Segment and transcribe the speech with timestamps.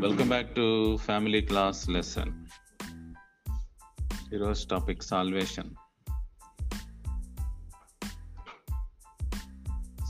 [0.00, 2.46] Welcome back to family class lesson
[4.34, 5.70] ఈరోజు topic salvation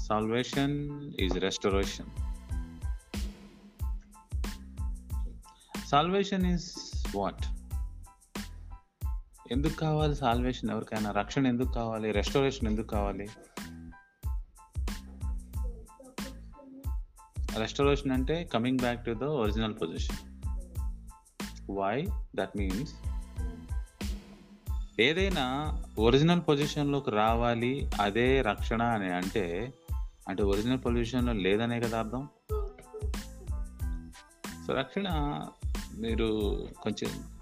[0.08, 2.06] salvation is restoration
[5.88, 6.72] salvation is
[7.16, 7.44] what
[9.52, 12.12] ఎందుకు కావాలి salvation ఎవరికైనా రక్షణ ఎందుకు కావాలి?
[12.12, 13.28] రెస్టరేషన్ ఎందుకు కావాలి?
[17.60, 20.16] రెస్టరేషన్ అంటే coming back to the original position
[21.70, 22.06] why
[22.36, 22.94] that means
[25.00, 29.72] ఏదైనా ఒరిజినల్ పొజిషన్లోకి రావాలి అదే రక్షణ అని అంటే
[30.28, 32.28] అంటే ఒరిజినల్ పొజిషన్లో లేదనే కదా అర్థం?
[34.66, 35.40] సో రక్షణ
[35.98, 36.28] మీరు
[36.82, 37.38] కొంచెం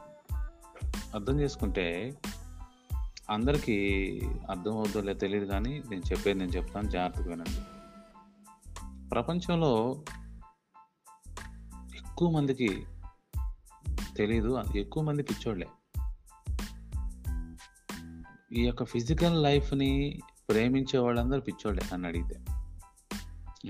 [1.14, 2.14] అర్థం చేసుకుంటే
[3.30, 3.76] అందరికీ
[4.50, 7.77] అర్థం అవుతుందో లేదో తెలియదు కానీ నేను చెప్పేది నేను చెప్తాను జాగ్రత్తగా వినండి.
[9.10, 10.04] ప్రపంచంలో
[11.96, 12.86] ఎక్కువ మందికి
[14.16, 15.66] తెలీదు ఎక్కువ మంది పిచ్చోళ్ళే.
[18.52, 22.40] ఈ యొక్క ఫిజికల్ లైఫ్ని ప్రేమించే వాళ్ళందరూ పిచ్చోళ్ళే అని అడిగితే.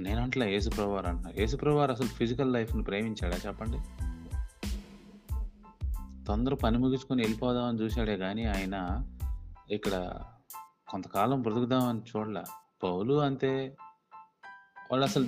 [0.00, 3.78] నేను అంటలే యేసుప్రవార్ అంటున్నా యేసుప్రవార్ అసలు ఫిజికల్ లైఫ్ని ప్రేమించాడా చెప్పండి?
[6.25, 9.05] తొందర పని ముగించుకొని వెళ్ళిపోదామని చూశాడే కానీ ఆయన
[9.70, 10.20] ఇక్కడ
[10.89, 12.42] కొంతకాలం బ్రతుకుదామని చూడలే.
[12.83, 13.77] పౌలు అంతే
[14.91, 15.27] వాళ్ళు అసలు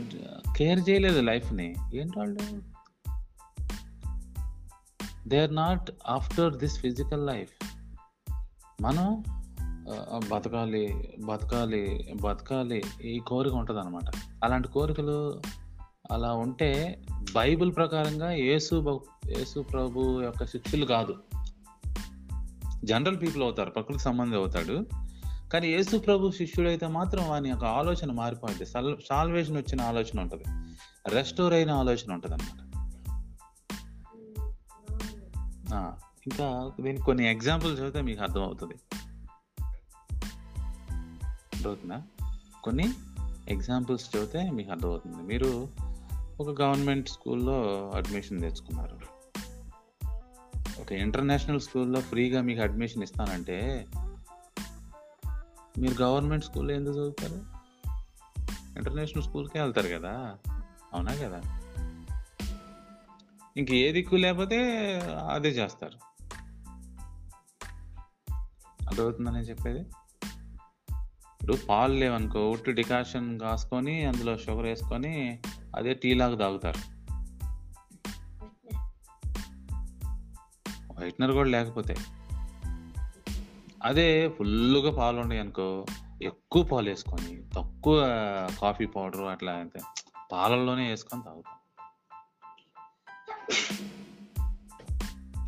[0.56, 1.74] కేర్ చేయలేదు లైఫ్ని.
[1.94, 2.38] ఏంటి వాళ్ళు
[5.28, 7.66] they are not after this physical life
[8.82, 9.24] మనం
[10.30, 14.04] బతకాలి బతకాలి బతకాలి ఈ కోరిక ఉంటుంది అనమాట
[14.44, 15.42] అలాంటి కోరికలు
[16.12, 17.02] అలా ఉంటే
[17.32, 21.16] బైబిల్ ప్రకారంగా యేసు యేసు ప్రభు యొక్క శిక్షలు కాదు.
[22.84, 24.86] జనరల్ పీపుల్ అవుతారు ప్రకృతి సంబంధి అవుతాడు.
[25.52, 28.66] కానీ యేసు ప్రభు శిష్యుడైతే మాత్రం వాని యొక్క ఆలోచన మారిపోయింది.
[29.08, 30.44] సాల్వేషన్ వచ్చిన ఆలోచన ఉంటుంది.
[31.08, 32.70] రెస్టోర్ అయిన ఆలోచన ఉంటుంది అనమాట
[36.26, 38.74] ఇంకా దీనికి కొన్ని ఎగ్జాంపుల్స్ చదివితే మీకు అర్థమవుతుంది.
[41.54, 42.02] అర్థమవుతుందా?
[42.64, 42.90] కొన్ని
[43.48, 45.16] ఎగ్జాంపుల్స్ చదివితే మీకు అర్థమవుతుంది.
[45.16, 45.68] మీరు
[46.40, 48.98] ఒక గవర్నమెంట్ స్కూల్లో అడ్మిషన్ తెచ్చుకున్నారు.
[50.80, 53.86] ఒక ఇంటర్నేషనల్ స్కూల్లో ఫ్రీగా మీకు అడ్మిషన్ ఇస్తానంటే
[55.78, 57.60] మీరు గవర్నమెంట్ స్కూల్లో ఎందుకు చదువుతారు?
[58.78, 60.36] ఇంటర్నేషనల్ స్కూల్కే వెళ్తారు కదా?
[60.94, 61.42] అవునా కదా?
[63.56, 64.56] ఇంక ఏ దిక్కు లేకపోతే
[65.30, 66.10] అదే చేస్తారు.
[68.88, 69.80] అర్థమవుతుందని చెప్పేది?
[71.40, 75.42] ఇప్పుడు పాలు లేవనుకో ఉట్టు డికాషన్ కాసుకొని అందులో షుగర్ వేసుకొని
[75.76, 77.00] అదే టీ లాగా తాగుతారు.
[81.00, 81.96] వైట్నర్ కూడా లేకపోతే.
[83.82, 85.86] అదే ఫుల్గా పాలు ఉన్నాయి అనుకో
[86.22, 88.00] ఎక్కువ పాలు వేసుకొని తక్కువ
[88.60, 89.80] కాఫీ పౌడర్ అట్లా అయితే
[90.32, 91.56] పాలల్లోనే వేసుకొని తాగుతాం.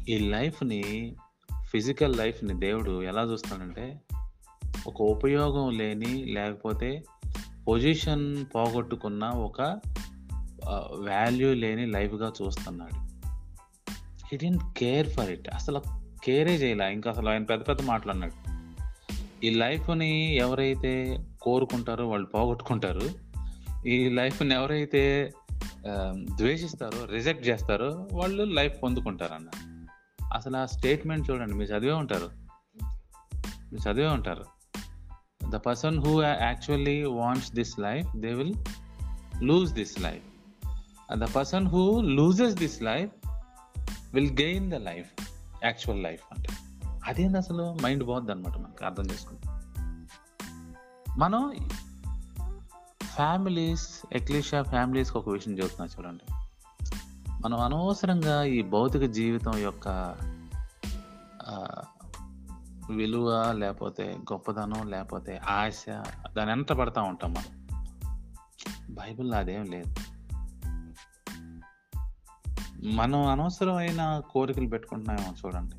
[0.08, 1.16] ఈ లైఫ్ని
[1.64, 4.00] ఫిజికల్ లైఫ్ని దేవుడు ఎలా చూస్తాడంటే
[4.86, 7.02] ఒక ఉపయోగం లేని లేకపోతే
[7.68, 9.60] పొజిషన్ పోగొట్టుకున్న ఒక
[10.94, 13.28] వాల్యూ లేని లైఫ్గా చూస్తున్నాడు.
[14.26, 16.92] He in care for it అసలు కేరే చేయలే.
[16.92, 18.52] ఇంకా అసలు ఆయన పెద్ద పెద్ద మాటలు అన్నాడు
[19.46, 23.32] ఈ లైఫ్ని ఎవరైతే కోరుకుంటారో వాళ్ళు పోగొట్టుకుంటారు.
[23.86, 25.32] ఈ లైఫ్ని ఎవరైతే
[26.36, 29.48] ద్వేషిస్తారో రిజెక్ట్ చేస్తారో వాళ్ళు లైఫ్ పొందుకుంటారు అన్న
[30.34, 31.54] అసలు ఆ స్టేట్మెంట్ చూడండి.
[31.54, 32.30] మీరు చదివే ఉంటారు.
[33.72, 34.44] మీరు చదివే ఉంటారు.
[35.48, 38.54] The person who actually wants this life they will
[39.42, 40.22] lose this life
[41.18, 43.28] the person who loses this life
[44.14, 45.21] will gain the life
[45.64, 46.48] actual life అంటే.
[47.04, 47.76] అదేంది అసలు?
[47.82, 49.48] మైండ్ బాగుంది అనమాట మనకు అర్థం చేసుకుంటే.
[51.18, 51.52] మనం
[53.02, 56.34] ఫ్యామిలీస్ ఎక్లీషియా ఫ్యామిలీస్కి ఒక విషయం చెబుతున్నా చూడండి.
[57.44, 59.88] మనం అనవసరంగా ఈ భౌతిక జీవితం యొక్క
[62.90, 65.84] విలువ లేకపోతే గొప్పదనం లేకపోతే ఆశ
[66.32, 67.66] దాని వెంట పడతా ఉంటాం మనం.
[68.90, 69.94] బైబిల్లో అదేం లేదు.
[72.84, 75.74] మనం అనవసరమైన కోరికలు పెట్టుకుంటున్నామేమో చూడండి.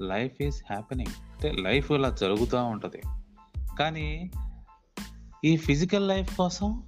[0.00, 3.02] లైఫ్ ఈజ్ హ్యాపెనింగ్ అంటే లైఫ్ ఇలా జరుగుతూ ఉంటుంది.
[3.78, 4.30] కానీ
[5.44, 6.82] ఈ ఫిజికల్ లైఫ్ కోసం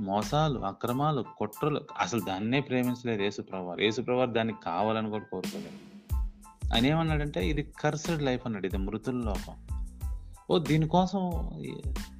[0.00, 5.78] మోసాలు అక్రమాలు కుట్రలు అసలు దాన్నే ప్రేమించలేదు యేసుప్రవారు యేసుప్రవారు దానికి కావాలని కూడా కోరుకోలేదు.
[6.74, 9.54] ఆయన ఏమన్నాడంటే ఇది కర్సడ్ లైఫ్ అన్నాడు ఇది మృతుల లోకం.
[10.50, 11.52] ఓ దీనికోసం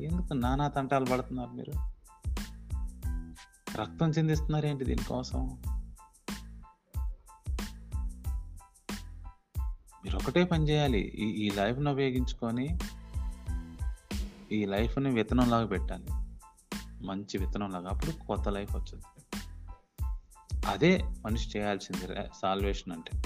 [0.00, 1.91] ఎందుకు నానా తంటాలు పడుతున్నారు మీరు?
[3.76, 5.62] రక్తం చెందిస్తున్నారేంటి దీనికోసం?
[10.04, 10.98] మీరు ఒకటే పని చేయాలి.
[10.98, 12.78] ఈ ఈ లైఫ్ను ఉపయోగించుకొని
[14.52, 16.04] ఈ లైఫ్ని విత్తనంలాగా పెట్టాలి.
[17.06, 19.04] మంచి విత్తనం లాగా అప్పుడు కొత్త లైఫ్ వచ్చింది.
[20.66, 23.22] అదే మనిషి చేయాల్సింది సాల్వేషన్ అంటే.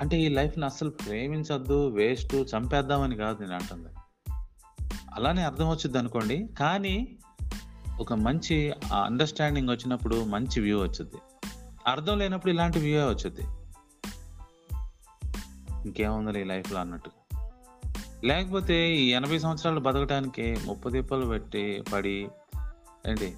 [0.00, 3.88] అంటే ఈ లైఫ్ని అస్సలు ప్రేమించొద్దు వేస్ట్ చంపేద్దామని కాదు నేను అంటుంది.
[5.14, 7.18] అలానే అర్థం వచ్చింది అనుకోండి కానీ
[8.00, 8.72] ఒక మంచి
[9.04, 11.16] అండర్స్టాండింగ్ వచ్చినప్పుడు మంచి వ్యూ వచ్చింది
[11.86, 13.40] అర్థం లేనప్పుడు ఇలాంటి వ్యూ వచ్చింది
[15.84, 17.10] ఇంకేముంది ఈ లైఫ్లో అన్నట్టు.
[18.24, 22.28] లేకపోతే ఈ ఎనభై సంవత్సరాలు బతకడానికి ముప్పు దిప్పలు పెట్టి పడి
[23.06, 23.36] ఏంటి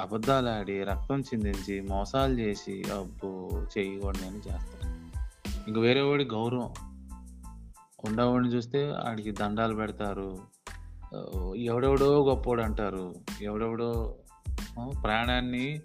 [0.00, 4.92] అబద్ధాలు ఆడి రక్తం చిందించి మోసాలు చేసి అబ్బో చేయకూడదు అని చేస్తారు
[5.68, 6.72] ఇంక వేరే వాడి గౌరవం.
[8.04, 10.38] ఉండవాడిని చూస్తే ఆడికి దండాలు పెడతారు.
[11.56, 14.16] ఎవడెవడో గొప్పోడు అంటారు ఎవడెవడో
[15.04, 15.80] ప్రాణాన్ని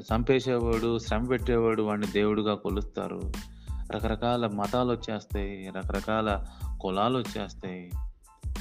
[0.00, 3.32] చంపేసేవాడు శ్రమ పెట్టేవాడు వాడిని దేవుడిగా కొలుస్తారు.
[3.90, 6.46] రకరకాల మతాలు వచ్చేస్తాయి రకరకాల
[6.80, 7.92] కులాలు వచ్చేస్తాయి.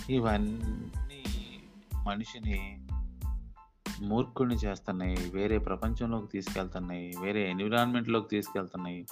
[0.10, 0.96] ఇవన్నీ
[2.04, 2.80] మనిషిని
[4.02, 9.06] మూర్ఖుడిని చేస్తున్నాయి వేరే ప్రపంచంలోకి తీసుకెళ్తున్నాయి వేరే ఎన్విరాన్మెంట్లోకి తీసుకెళ్తున్నాయి.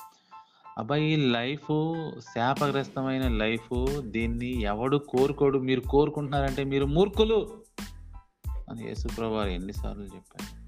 [0.77, 7.63] అబ్బాయి ఈ లైఫ్ శాపగ్రస్తమైన లైఫ్ దీన్ని ఎవడు కోరుకోడు మీరు కోరుకుంటున్నారంటే మీరు మూర్ఖులు
[8.69, 10.63] అని యేసుప్రభు వారు ఎన్నిసార్లు చెప్పారు.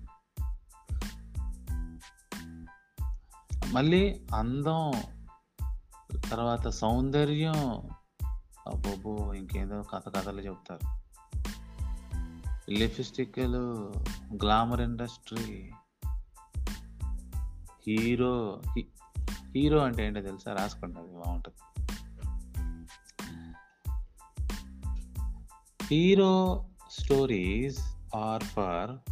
[3.74, 4.92] మళ్ళీ అందం
[6.32, 7.90] తర్వాత సౌందర్యం
[8.68, 11.06] అబ్బోబో ఇంకేదో కథ కథలు చెప్తారు.
[12.72, 13.94] లిప్స్టిక్లు
[14.34, 15.72] గ్లామర్ ఇండస్ట్రీ
[17.88, 18.62] హీరో
[19.56, 20.54] హీరో అంటే ఏంటో తెలుసా?
[20.54, 21.58] రాసుకోండి అది బాగుంటుంది.
[25.84, 27.80] Hero stories
[28.16, 29.12] are for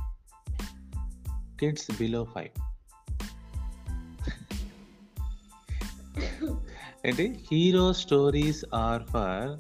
[1.60, 2.62] kids below five.
[7.08, 7.46] ఏంటి?
[7.52, 9.60] Hero stories are for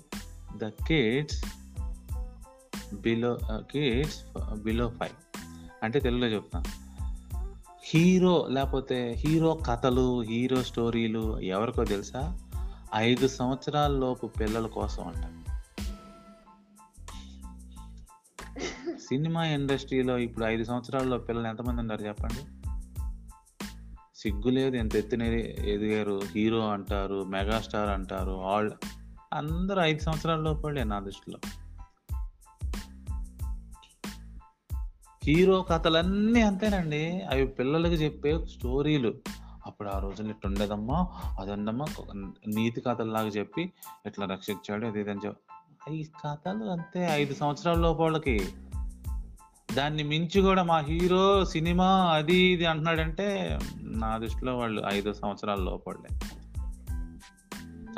[0.57, 1.45] the kids
[2.93, 3.39] below
[3.71, 4.23] kids
[4.55, 5.37] below five.
[5.83, 6.82] అంటే తెలుగులో చెప్తాను
[7.85, 12.39] హీరో లేకపోతే హీరో కథలు హీరో స్టోరీలు ఎవరికో తెలుసా?
[12.95, 15.49] ఐదు సంవత్సరాల లోపు పిల్లల కోసం అంట.
[19.09, 22.45] సినిమా ఇండస్ట్రీలో ఇప్పుడు ఐదు సంవత్సరాల్లో పిల్లలు ఎంతమంది ఉన్నారు చెప్పండి?
[24.15, 26.21] సిగ్గు లేదు ఎంత ఎత్తున ఎదిగారు.
[26.35, 28.71] హీరో అంటారు మెగాస్టార్ అంటారు ఆల్
[29.33, 31.37] అందరూ ఐదు సంవత్సరాల లోపలే నా దృష్టిలో.
[35.23, 37.21] హీరో కథలన్నీ అంతేనండి.
[37.21, 39.13] అవి పిల్లలకి చెప్పే స్టోరీలు.
[39.65, 41.07] అప్పుడు ఆ రోజున ఇట్లా ఉండదమ్మా
[41.39, 41.85] అదండమ్మా
[42.47, 43.71] నీతి కథల్లాగా చెప్పి
[44.05, 45.95] ఇట్లా రక్షించాడు అది ఇదని చెప్పి.
[45.95, 48.49] ఈ కథలు అంతే ఐదు సంవత్సరాల లోపలకి
[49.73, 56.19] దాన్ని మించి కూడా మా హీరో సినిమా అది ఇది అంటున్నాడంటే నా దృష్టిలో వాళ్ళు ఐదు సంవత్సరాల లోపలే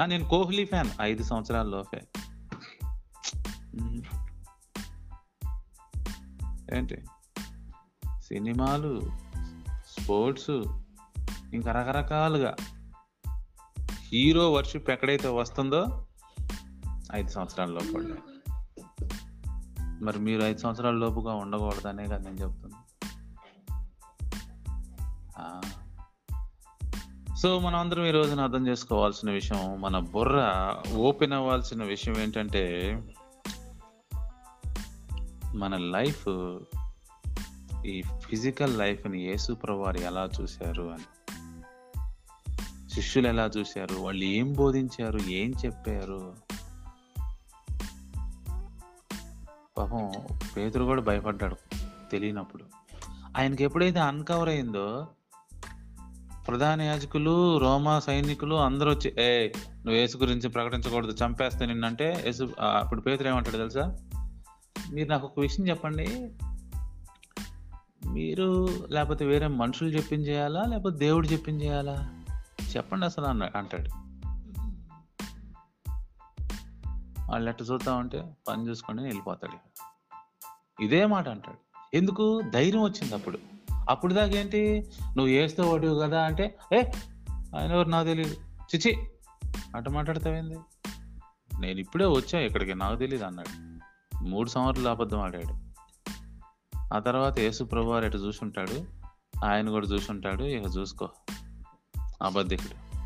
[0.06, 2.02] నేను కోహ్లీ ఫ్యాన్ ఐదు సంవత్సరాల లోపే.
[6.78, 6.98] ఏంటి?
[8.26, 8.94] సినిమాలు
[9.88, 10.56] స్పోర్ట్స్
[11.54, 12.56] ఇంకా రకరకాలుగా
[14.12, 15.82] హీరో వర్షిప్ ఎక్కడైతే వస్తుందో
[17.16, 18.18] ఐదు సంవత్సరాల లోపలే
[20.04, 22.76] మరి మీరు ఐదు సంవత్సరాల లోపుగా ఉండకూడదనే కదా నేను చెప్తుంది
[27.42, 30.38] సో మనం అందరం ఈ రోజున అర్థం చేసుకోవాల్సిన విషయం మన బుర్ర
[30.98, 32.64] ఓపెన్ అవ్వాల్సిన విషయం ఏంటంటే
[35.56, 36.28] మన లైఫ్
[37.86, 41.04] ఈ ఫిజికల్ లైఫ్ని యేసు ప్రభువారు ఎలా చూశారు అని.
[42.90, 43.96] శిష్యులు ఎలా చూశారు?
[43.96, 45.20] వాళ్ళు ఏం బోధించారు?
[45.30, 46.34] ఏం చెప్పారు?
[49.78, 50.12] పాపం
[50.58, 51.56] పేదరు కూడా భయపడ్డాడు
[52.12, 52.64] తెలియనప్పుడు.
[53.38, 55.08] ఆయనకి ఎప్పుడైతే అన్కవర్ అయిందో
[56.48, 63.02] ప్రధాన యాజకులు రోమా సైనికులు అందరూ వచ్చి ఏ నువ్వు యేసు గురించి ప్రకటించకూడదు చంపేస్తే నిన్నంటే యేసు అప్పుడు
[63.02, 63.98] పేతురు ఏమంటాడు తెలుసా?
[64.94, 66.32] మీరు నాకు ఒక విషయం చెప్పండి.
[68.16, 72.24] మీరు లేకపోతే వేరే మనుషులు చెప్పించేయాలా లేకపోతే దేవుడు చెప్పించేయాలా
[72.78, 73.90] చెప్పండి అసలు అన్న అంటాడు.
[77.32, 79.84] వాళ్ళు ఎట్ట చూద్దామంటే పని చూసుకొని వెళ్ళిపోతాడు.
[80.84, 81.78] ఇదే మాట అంటాడు.
[81.96, 82.42] ఎందుకు?
[82.54, 83.38] ధైర్యం వచ్చింది అప్పుడు.
[83.90, 84.92] అప్పుడు దాకా ఏంటి?
[85.02, 86.84] నువ్వు వేస్తే వాడు కదా అంటే ఏ
[87.58, 87.90] ఆయన ఎవరు?
[87.90, 88.36] నాకు తెలియదు
[88.76, 89.10] చిచి
[89.76, 90.58] అటు మాట్లాడతావేంది
[91.60, 93.76] నేను ఇప్పుడే వచ్చా ఇక్కడికి నాకు తెలియదు అన్నాడు.
[94.24, 95.65] మూడు సంవత్సరాలు అబద్ధం ఆడాడు.
[96.96, 98.86] ఆ తర్వాత యేసు ప్రభు వారు ఎటు చూసుంటాడు?
[99.46, 100.44] ఆయన కూడా చూసుంటాడు.
[100.44, 101.10] ఇక చూసుకో.
[102.22, 103.00] అబద్ధికుడు.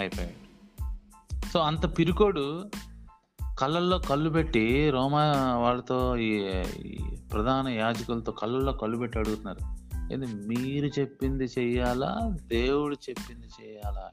[0.00, 0.48] అయిపోయాడు.
[1.52, 2.70] సో అంత పిరుకోడు
[3.58, 6.46] కళ్ళల్లో కళ్ళు పెట్టి రోమా వాళ్ళతో ఈ
[6.86, 6.98] ఈ
[7.32, 9.58] ప్రధాన యాజకులతో కళ్ళల్లో కళ్ళు పెట్టి అడుగుతున్నారు.
[10.12, 12.36] ఏంది మీరు చెప్పింది చెయ్యాలా?
[12.46, 14.10] దేవుడు చెప్పింది చేయాలా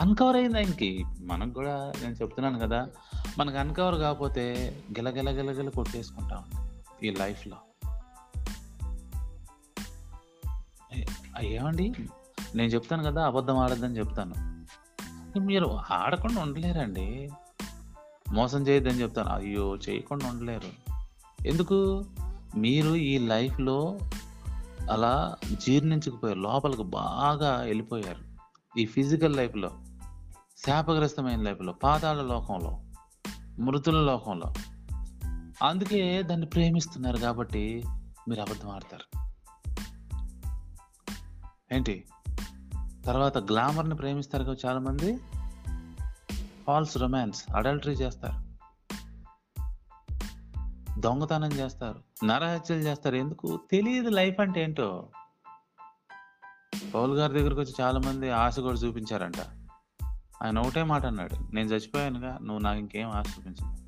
[0.00, 2.88] అన్కవర్ అయింది ఆయనకి మనకు కూడా నేను చెప్తున్నాను కదా.
[3.38, 6.63] మనకు అన్కవర్ కాకపోతే గిలగిల గిలగిల కొట్టేసుకుంటా ఉంటాం
[7.04, 7.56] ఈ లైఫ్లో?
[11.42, 11.92] ఏమండి?
[12.54, 14.34] నేను చెప్తాను కదా అబద్ధం ఆడద్దని చెప్తాను.
[15.38, 17.30] మీరు ఆడకుండా ఉండలేరండి.
[18.32, 19.28] మోసం చేయొద్దని చెప్తాను.
[19.28, 20.92] అయ్యో చేయకుండా ఉండలేరు.
[21.48, 22.04] ఎందుకు?
[22.56, 23.98] మీరు ఈ లైఫ్లో
[24.92, 26.38] అలా జీర్ణించుకుపోయారు.
[26.38, 28.34] లోపలికి బాగా వెళ్ళిపోయారు.
[28.78, 29.70] ఈ ఫిజికల్ లైఫ్లో
[30.66, 32.80] శాపగ్రస్తమైన లైఫ్లో పాతాళ లోకంలో
[33.58, 34.54] మృతుల లోకంలో.
[35.62, 37.84] అందుకే దాన్ని ప్రేమిస్తున్నారు కాబట్టి
[38.28, 39.18] మీరు అబద్ధం ఆడతారు.
[41.74, 42.04] ఏంటి?
[43.06, 45.18] తర్వాత గ్లామర్ని ప్రేమిస్తారు కదా చాలామంది.
[46.66, 48.54] ఫాల్స్ రొమాన్స్ అడల్టరీ చేస్తారు.
[51.00, 52.02] దొంగతనం చేస్తారు.
[52.24, 53.16] నరహత్యలు చేస్తారు.
[53.16, 53.60] ఎందుకు?
[53.70, 55.08] తెలియదు లైఫ్ అంటే ఏంటో.
[56.94, 59.38] పౌల్ గారి దగ్గరకు వచ్చి చాలా మంది ఆశ కూడా చూపించారంట.
[60.42, 61.54] ఆయన ఒకటే మాట అన్నాడు.
[61.54, 63.83] నేను చచ్చిపోయానుగా నువ్వు నాకు ఇంకేం ఆశ చూపించలేదు.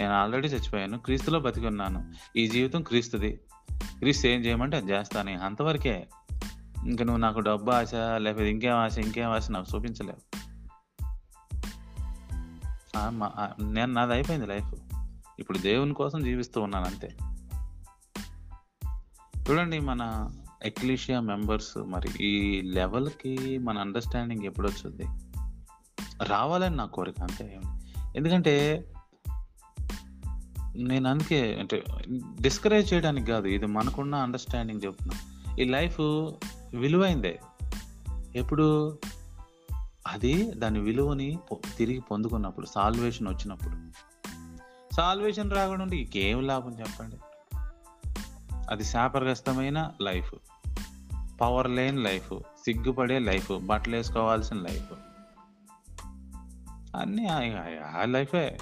[0.00, 3.40] నేను ఆల్రెడీ చచ్చిపోయాను క్రీస్తులో బతికి ఉన్నాను ఈ జీవితం క్రీస్తుది.
[3.72, 6.06] క్రీస్తు ఏం చేయమంటే అది చేస్తాను అంతవరకే
[6.84, 10.38] ఇంకా నువ్వు నాకు డబ్బు ఆశ లేకపోతే ఇంకేం ఆశ ఇంకేం ఆశ నాకు చూపించలేవు.
[13.62, 14.74] నేను నాది అయిపోయింది లైఫ్.
[15.38, 17.16] ఇప్పుడు దేవుని కోసం జీవిస్తూ ఉన్నాను అంతే.
[19.50, 20.30] చూడండి మన
[20.62, 25.06] ఎక్లీషియా మెంబర్స్ మరి ఈ లెవెల్కి మన అండర్స్టాండింగ్ ఎప్పుడు వచ్చింది
[26.24, 27.60] రావాలని నా కోరిక అంతే.
[28.16, 28.84] ఎందుకంటే
[30.78, 31.84] నేను అందుకే అంటే
[32.40, 35.14] డిస్కరేజ్ చేయడానికి కాదు ఇది మనకున్న అండర్స్టాండింగ్ చెప్తున్నా.
[35.58, 36.00] ఈ లైఫ్
[36.74, 37.40] విలువైందే.
[38.36, 38.98] ఎప్పుడు?
[40.06, 43.74] అది దాని విలువని పొ- తిరిగి పొందుకున్నప్పుడు సాల్వేషన్ వచ్చినప్పుడు.
[44.94, 47.16] సాల్వేషన్ రాకుండా ఉంటే ఇంకేం లాభం చెప్పండి?
[48.70, 50.34] అది శాపగ్రస్తమైన లైఫ్
[51.40, 54.92] పవర్ లేని లైఫ్ సిగ్గుపడే లైఫ్ బట్టలు వేసుకోవాల్సిన లైఫ్
[56.96, 58.58] అన్నీ ఆ- ఆ లైఫే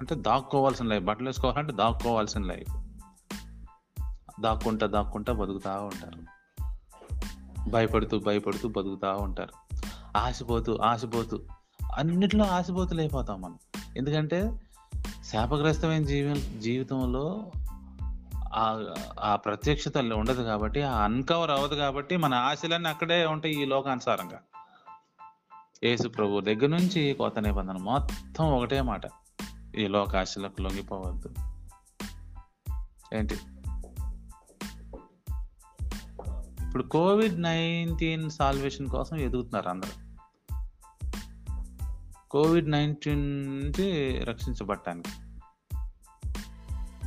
[0.00, 2.76] అంటే దాక్కోవాల్సిన లైఫ్ బట్టలు వేసుకోవాలంటే దాక్కోవాల్సిన లైఫ్.
[4.40, 6.38] దాక్కుంటా దాక్కుంటా బతుకుతూ ఉంటారు.
[7.70, 9.76] భయపడుతూ భయపడుతూ బతుకుతూ ఉంటారు.
[10.16, 11.40] ఆశపోతూ ఆశపోతూ
[11.96, 13.58] అన్నిట్లో ఆశపోతులు అయిపోతాం మనం.
[13.96, 14.60] ఎందుకంటే
[15.32, 17.52] శాపగ్రస్తమైన జీవి జీవితంలో
[18.54, 18.84] ఆ
[19.20, 24.40] ఆ ప్రత్యక్షత ఉండదు కాబట్టి ఆ అన్కవర్ అవ్వదు కాబట్టి మన ఆశలన్నీ అక్కడే ఉంటాయి ఈ లోకానుసారంగా.
[25.84, 29.06] యేసు ప్రభు దగ్గర నుంచి కొత్త నిబంధన మొత్తం ఒకటే మాట.
[29.78, 31.30] ఈ లోకాశలకు లొంగిపోవద్దు.
[33.14, 33.34] ఏంటి?
[36.66, 39.90] ఇప్పుడు కోవిడ్ నైన్టీన్ సాల్వేషన్ కోసం ఎదుగుతున్నారు అందరూ.
[42.30, 45.08] కోవిడ్ నైన్టీన్ నుంచి రక్షించబడటానికి.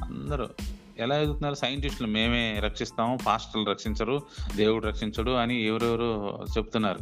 [0.04, 0.50] అందరూ
[0.98, 1.56] ఎలా ఎదుగుతున్నారు?
[1.56, 4.22] సైంటిస్టులు మేమే రక్షిస్తాము పాస్టర్లు రక్షించరు
[4.56, 7.00] దేవుడు రక్షించడు అని ఎవరెవరు చెప్తున్నారు.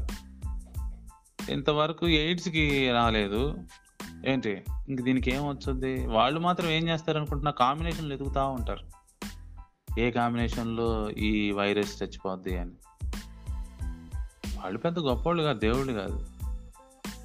[1.51, 3.55] ఇంతవరకు ఎయిడ్స్కి రాలేదు.
[4.25, 4.63] ఏంటి?
[4.89, 6.07] ఇంక దీనికి ఏం వచ్చుద్ది?
[6.07, 8.99] వాళ్ళు మాత్రం ఏం చేస్తారు అనుకుంటున్నా కాంబినేషన్లు ఎదుగుతూ ఉంటారు.
[9.99, 12.71] ఏ కాంబినేషన్లో ఈ వైరస్ చచ్చిపోద్ది అని.
[14.59, 16.25] వాళ్ళు పెద్ద గొప్పోళ్ళు కాదు దేవుళ్ళు కాదు.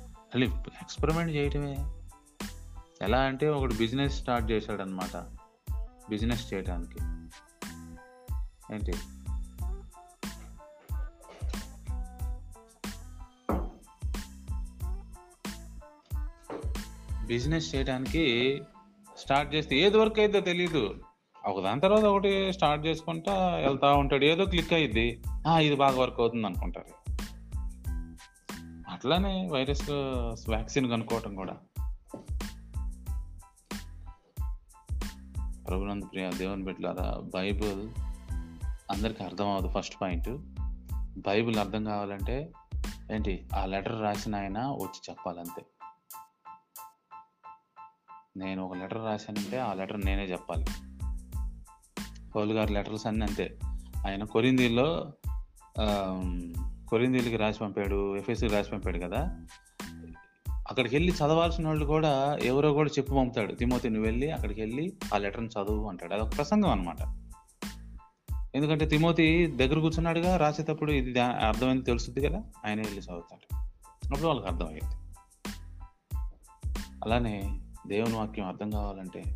[0.02, 1.76] మళ్ళీ ఎక్స్పెరిమెంట్ చేయటమే.
[3.02, 5.16] ఎలా అంటే ఒకడు బిజినెస్ స్టార్ట్ చేశాడనమాట
[6.10, 6.98] బిజినెస్ చేయడానికి
[8.74, 8.92] ఏంటి?
[17.26, 18.62] బిజినెస్ చేయడానికి
[19.18, 20.94] స్టార్ట్ చేస్తే ఏది వరకు అయితే తెలీదు.
[21.46, 24.24] ఒక దాని తర్వాత ఒకటి స్టార్ట్ చేసుకుంటా వెళ్తా ఉంటాడు.
[24.24, 25.22] ఏదో క్లిక్ అయ్యిద్ది
[25.60, 27.12] ఇది బాగా వర్క్ అవుతుంది అనుకుంటారు.
[28.90, 29.90] అట్లానే వైరస్
[30.48, 31.56] వ్యాక్సిన్ కనుక్కోవటం కూడా.
[35.68, 37.88] ప్రభునంద ప్రియ దేవుని బిడ్డలారా బైబుల్
[38.90, 40.28] అందరికి అర్థం అవ్వదు ఫస్ట్ పాయింట్.
[41.18, 42.52] బైబిల్ అర్థం కావాలంటే
[43.12, 43.46] ఏంటి?
[43.54, 45.62] ఆ లెటర్ రాసిన ఆయన వచ్చి చెప్పాలంతే.
[48.36, 50.66] నేను ఒక లెటర్ రాశానంటే ఆ లెటర్ నేనే చెప్పాలి.
[52.34, 53.58] పౌల్ గారి లెటర్స్ అన్నీ అంతే.
[54.06, 55.12] ఆయన కొరిందీల్లో
[56.88, 59.40] కొరిందీలకి రాసి పంపాడు ఎఫ్ఎస్సికి రాసి పంపాడు కదా.
[60.68, 63.52] అక్కడికి వెళ్ళి చదవాల్సిన వాళ్ళు కూడా ఎవరో కూడా చెప్పు పంపుతాడు.
[63.52, 66.14] తిమోతి నువ్వు వెళ్ళి అక్కడికి వెళ్ళి ఆ లెటర్ని చదువు అంటాడు.
[66.14, 67.02] అదొక ప్రసంగం అనమాట
[68.54, 72.42] ఎందుకంటే తిమోతి దగ్గర కూర్చున్నాడుగా రాసేటప్పుడు ఇది అర్థమైంది తెలుస్తుంది కదా.
[72.66, 73.54] ఆయన వెళ్ళి చదువుతాడు.
[74.12, 74.94] అప్పుడు వాళ్ళకి అర్థమయ్యేది.
[77.04, 79.34] అలానే దేవుని వాక్యం అర్థం కావాలంటే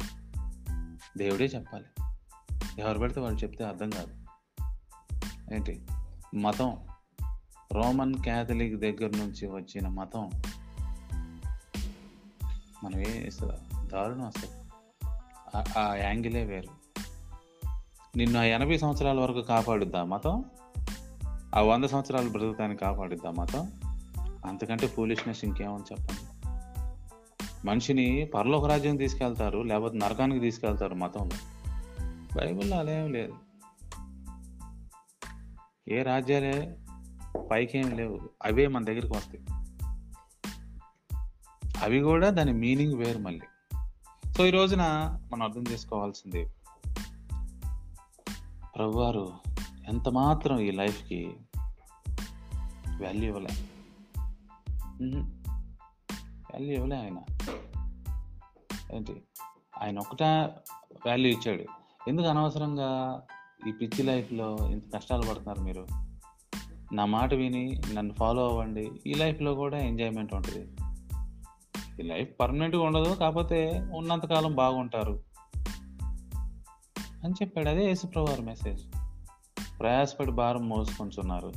[1.19, 1.85] దేవుడే చెప్పాలి.
[2.79, 4.15] ఎవరు పెడితే వాళ్ళు చెప్తే అర్థం కాదు.
[5.55, 5.87] ఏంటి?
[6.35, 6.77] మతం.
[7.73, 10.31] రోమన్ క్యాథలిక్ దగ్గర నుంచి వచ్చిన మతం
[12.85, 13.53] మనం ఏం అసలు
[13.87, 14.69] దారుణం అసలు.
[15.79, 16.79] ఆ- యాంగిలే వేరు.
[18.17, 20.45] నిన్ను ఆ ఎనభై సంవత్సరాల వరకు కాపాడుద్దా మతం?
[21.55, 23.73] ఆ వంద సంవత్సరాలు బ్రతుకుతానికి కాపాడుద్దా మతం?
[24.47, 26.28] అంతకంటే ఫూలిష్నెస్ ఇంకేమని చెప్పండి?
[27.65, 31.37] మనిషిని పరలోక రాజ్యం తీసుకెళ్తారు లేకపోతే నరకానికి తీసుకెళ్తారు మతంలో.
[32.37, 33.35] బైబిల్లో అదేం లేదు.
[35.89, 36.79] ఏ రాజ్యాలే
[37.51, 38.21] పైకేం లేవు.
[38.45, 39.45] అవే మన దగ్గరికి వస్తాయి.
[41.83, 43.47] అవి కూడా దాని మీనింగ్ వేరు మళ్ళీ.
[44.33, 44.83] సో ఈ రోజున
[45.33, 46.47] మనం అర్థం చేసుకోవాల్సింది
[48.77, 49.33] ప్రభువారు
[49.89, 51.37] ఎంత మాత్రం ఈ లైఫ్కి
[53.03, 53.51] వాల్యూ ఇవ్వలే
[56.59, 57.19] వాల్యూ ఇవ్వలే ఆయన.
[58.93, 59.23] ఏంటి?
[59.83, 60.27] ఆయన ఒకటే
[61.07, 61.65] వాల్యూ ఇచ్చాడు.
[62.09, 63.23] ఎందుకు అనవసరంగా
[63.69, 65.87] ఈ పిచ్చి లైఫ్లో ఇంత కష్టాలు పడుతున్నారు మీరు?
[66.93, 68.91] నా మాట విని నన్ను ఫాలో అవ్వండి.
[69.07, 70.69] ఈ లైఫ్లో కూడా ఎంజాయ్మెంట్ ఉంటుంది.
[72.01, 75.23] ఈ లైఫ్ పర్మనెంట్గా ఉండదు కాకపోతే ఉన్నంతకాలం బాగుంటారు.
[77.25, 77.69] అని చెప్పాడు.
[77.69, 78.87] అదే యేసుప్రభు మెసేజ్
[79.81, 81.53] ప్రయాసపడి భారం మోసుకుంటున్నారు.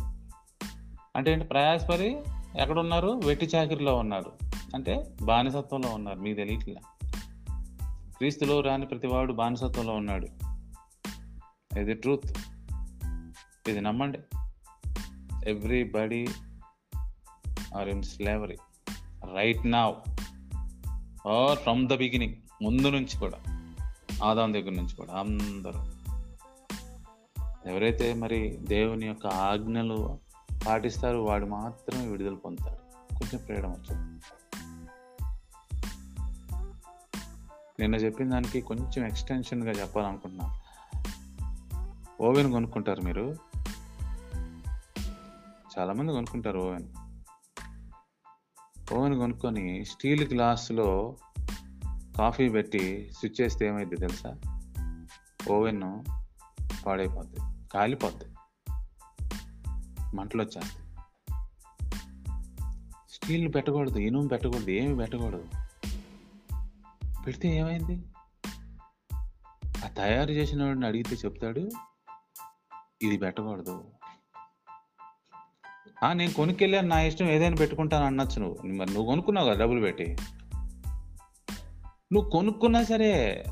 [1.15, 1.45] అంటే ఏంటి?
[1.45, 2.21] ప్రయాసపడి
[2.59, 3.21] ఎక్కడున్నారు?
[3.25, 4.50] వెట్టి చాకిరిలో ఉన్నారు.
[4.75, 7.07] అంటే బానిసత్వంలో ఉన్నారు మీకు తెలియట్లా.
[8.17, 10.27] క్రీస్తులో రాని ప్రతివాడు బానిసత్వంలో ఉన్నాడు.
[11.79, 12.37] ఇది ట్రూత్
[13.69, 14.19] ఇది నమ్మండి.
[15.83, 16.27] Everybody
[17.77, 18.57] are in slavery
[19.35, 19.95] right now
[21.27, 23.37] or from the beginning ముందు నుంచి కూడా
[24.23, 25.79] ఆదాం దగ్గర నుంచి కూడా అందరూ.
[27.71, 30.19] ఎవరైతే మరి దేవుని యొక్క ఆజ్ఞలు
[30.67, 32.77] పాటిస్తారో వాడు మాత్రమే విడుదల పొందుతాడు.
[33.15, 34.21] కొంచెం ఫ్రీడమ్ వచ్చింది.
[37.81, 40.59] నిన్న చెప్పిన దానికి కొంచెం ఎక్స్టెన్షన్గా చెప్పాలనుకుంటున్నా.
[42.21, 43.35] ఓవెన్ కొనుక్కుంటారు మీరు?
[45.79, 46.87] చాలామంది కొనుక్కుంటారు ఓవెన్.
[48.93, 51.17] ఓవెన్ కొనుక్కొని స్టీల్ గ్లాస్లో
[52.17, 54.35] కాఫీ పెట్టి స్విచ్ చేస్తే ఏమైంది తెలుసా?
[55.51, 56.03] ఓవెన్
[56.85, 57.39] పాడైపోద్ది
[57.73, 58.25] కాలిపోద్ది
[60.15, 60.87] మంటలు వచ్చేస్తాయి
[63.09, 65.60] స్టీల్ పెట్టకూడదు ఇనుము పెట్టకూడదు ఏమి పెట్టకూడదు.
[67.25, 68.03] పెడితే ఏమైంది?
[69.85, 71.69] ఆ తయారు చేసిన వాడిని అడిగితే చెప్తాడు
[73.01, 73.83] ఇది పెట్టకూడదు.
[76.03, 78.67] ఆ నేను కొనుక్కెళ్ళాను నా ఇష్టం ఏదైనా పెట్టుకుంటాను అనొచ్చు నువ్వు.
[78.67, 80.17] మరి నువ్వు కొనుక్కున్నావు కదా డబ్బులు పెట్టి.
[82.13, 83.43] నువ్వు కొనుక్కున్నా సరే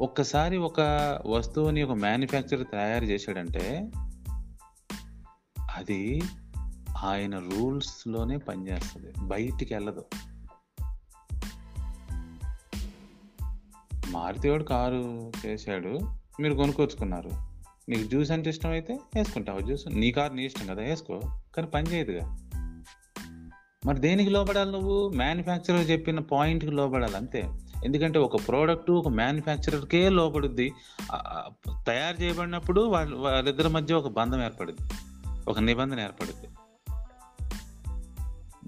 [0.00, 0.80] ఒక్కసారి ఒక
[1.26, 3.90] వస్తువుని ఒక మ్యానుఫ్యాక్చర్ తయారు చేశాడంటే
[5.74, 6.22] అది
[6.98, 9.12] ఆయన రూల్స్లోనే పనిచేస్తుంది.
[9.22, 10.04] బయటికి వెళ్ళదు.
[14.10, 15.98] మారుతివాడు కారు చేశాడు
[16.40, 17.30] మీరు కొనుక్కొచ్చుకున్నారు.
[17.88, 19.60] నీకు జ్యూస్ అంటే ఇష్టం అయితే వేసుకుంటావు.
[19.60, 21.20] జ్యూస్ నీ కారు నీ ఇష్టం కదా వేసుకో.
[21.56, 22.36] కానీ పని చేయదుగా.
[23.86, 25.08] మరి దేనికి లోపడాలి నువ్వు?
[25.08, 27.48] మ్యానుఫ్యాక్చరర్ చెప్పిన పాయింట్కి లోపడాలి అంతే.
[27.84, 30.72] ఎందుకంటే ఒక ప్రోడక్ట్ ఒక మ్యానుఫ్యాక్చరర్కే లోపడుద్ది
[31.86, 34.92] తయారు చేయబడినప్పుడు వాళ్ళ వాళ్ళిద్దరి మధ్య ఒక బంధం ఏర్పడుద్ది.
[35.48, 36.48] ఒక నిబంధన ఏర్పడుద్ది.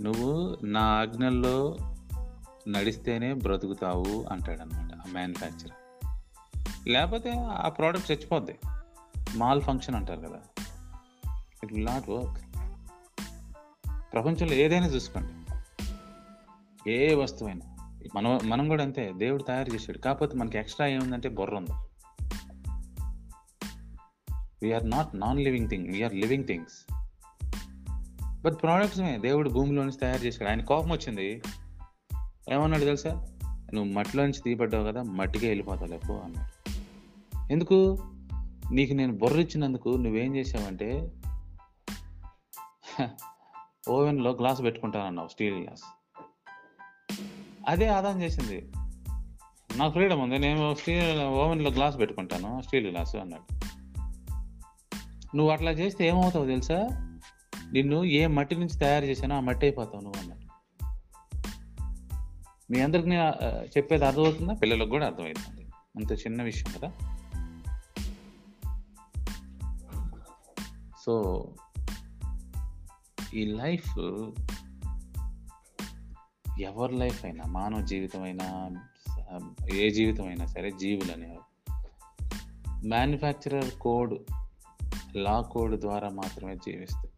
[0.03, 1.77] నువ్వు నా ఆజ్ఞల్లో
[2.69, 5.71] నడిస్తేనే బ్రతుకుతావు అంటాడనమాట ఆ మ్యానుఫ్యాక్చరర్.
[6.89, 8.59] లేకపోతే ఆ ప్రోడక్ట్ చచ్చిపోద్ది.
[9.37, 10.65] మాల్ ఫంక్షన్ అంటారు కదా.
[11.65, 12.43] ఇట్ విల్ నాట్ వర్క్
[14.13, 15.55] ప్రపంచంలో ఏదైనా చూసుకోండి.
[16.91, 17.77] ఏ వస్తువైనా.
[18.15, 19.13] మనం మనం కూడా అంతే.
[19.17, 19.99] దేవుడు తయారు చేశాడు.
[19.99, 21.73] కాకపోతే మనకి ఎక్స్ట్రా ఏముందంటే బుర్ర ఉంది.
[24.63, 26.93] We are not non living thing we are living things
[28.43, 30.51] but products దేవుడు భూమిలో నుంచి తయారు చేశాడు.
[30.51, 31.43] ఆయన కోపం వచ్చింది.
[32.51, 33.11] ఏమన్నాడు తెలుసా?
[33.75, 36.71] నువ్వు మట్టిలో నుంచి తీయబడ్డావు కదా మట్టికే వెళ్ళిపోతావు లేపు అన్నాడు.
[37.53, 37.99] ఎందుకు?
[38.73, 41.13] నీకు నేను బుర్ర ఇచ్చినందుకు నువ్వేం చేసావంటే
[43.89, 45.83] ఓవెన్లో గ్లాస్ పెట్టుకుంటానన్నావు స్టీల్ గ్లాస్.
[47.69, 48.73] అదే ఆదాయం చేసింది.
[49.77, 53.55] నాకు ఫ్రీడమ్ ఉంది నేను స్టీల్ ఓవెన్లో గ్లాస్ పెట్టుకుంటాను స్టీల్ గ్లాసు అన్నాడు.
[55.37, 56.89] నువ్వు అట్లా చేస్తే ఏమవుతావు తెలుసా?
[57.73, 60.22] నిన్ను ఏ మట్టి నుంచి తయారు చేశానో ఆ మట్టి అయిపోతావు నువ్వు
[62.73, 63.11] మీ అందరికి
[63.79, 64.55] చెప్పేది అర్థమవుతుందా?
[64.55, 66.93] పిల్లలకు కూడా అర్థమవుతుంది అంత చిన్న విషయం కదా.
[71.07, 71.45] సో
[73.35, 73.99] ఈ లైఫ్
[76.61, 78.49] ఎవరి లైఫ్ అయినా మానవ జీవితం అయినా
[79.75, 81.43] ఏ జీవితం అయినా సరే జీవులు అనేవారు.
[82.87, 84.15] మ్యానుఫ్యాక్చరర్ కోడ్
[85.17, 87.12] లా కోడ్ ద్వారా మాత్రమే జీవిస్తాయి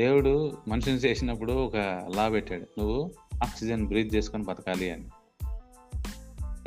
[0.00, 1.76] దేవుడు మనిషిని చేసినప్పుడు ఒక
[2.14, 2.80] లా పెట్టాడు.
[2.80, 3.12] నువ్వు
[3.44, 5.08] ఆక్సిజన్ బ్రీత్ చేసుకొని బతకాలి అని.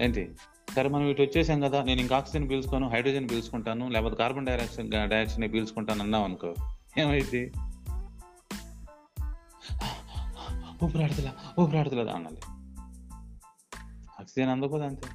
[0.01, 0.35] ఏంటి?
[0.75, 5.53] సరే మనం ఇటు వచ్చేసాం కదా నేను ఇంకా ఆక్సిజన్ పీల్చుకోను హైడ్రోజన్ పీల్చుకుంటాను లేకపోతే కార్బన్ డైఆక్సైడ్ డైఆక్సైడ్
[5.53, 6.53] పీల్చుకుంటాను అన్నావు అనుకో.
[6.97, 7.51] ఏమైంది?
[10.85, 12.41] ఊపిరాడుతులా ఊపిరాడుతులా అనాలి.
[14.19, 15.07] ఆక్సిజన్ అందకపోతే అంతే.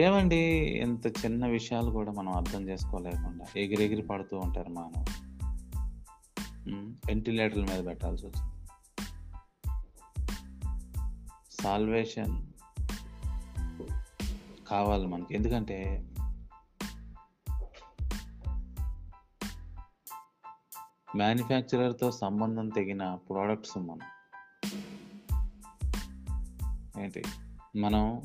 [0.00, 0.44] ఏమండి?
[0.82, 5.23] ఇంత చిన్న విషయాలు కూడా మనం అర్థం చేసుకోలేకుండా ఎగిరెగిరి పడుతూ ఉంటారు మానవులు.
[6.68, 6.90] Hmm.
[7.06, 8.54] వెంటిలేటర్ల మీద పెట్టాల్సి వచ్చింది.
[11.62, 12.46] సాల్వేషన్
[14.68, 15.34] కావాలి మనకి.
[15.34, 16.06] ఎందుకంటే
[21.16, 23.98] మ్యానుఫ్యాక్చరర్తో సంబంధం తెగిన ప్రోడక్ట్స్ మనం.
[27.02, 27.22] ఏంటి?
[27.76, 28.22] మనం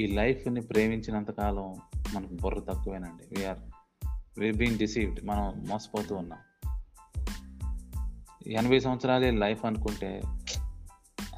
[0.00, 1.76] ఈ లైఫ్ని ప్రేమించినంత కాలం
[2.14, 3.40] మనకు బుర్ర తక్కువేనండి.
[3.40, 3.58] We are
[4.38, 6.38] we being deceived మనం మోసపోతూ ఉన్నాం.
[8.46, 10.22] ఎనభై సంవత్సరాలే లైఫ్ అనుకుంటే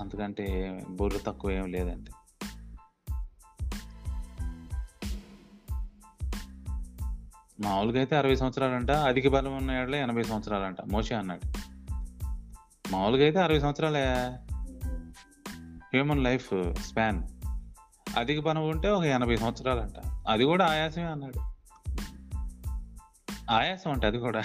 [0.01, 2.11] అంతకంటే బుర్ర తక్కువ ఏం లేదండి.
[7.61, 11.59] మామూలుగా అయితే అరవై సంవత్సరాలంట అధిక బలం ఉన్న ఏళ్ళ ఎనభై సంవత్సరాలంట మోషే అన్నాడు.
[12.93, 14.15] మామూలుగా అయితే అరవై సంవత్సరాలే.
[15.81, 17.23] హ్యూమన్ లైఫ్ స్పాన్
[18.17, 19.93] అధిక బలం ఉంటే ఒక ఎనభై సంవత్సరాలంట.
[20.29, 21.41] అది కూడా ఆయాసమే అన్నాడు.
[23.51, 24.43] ఆయాసం అంటే అది కూడా.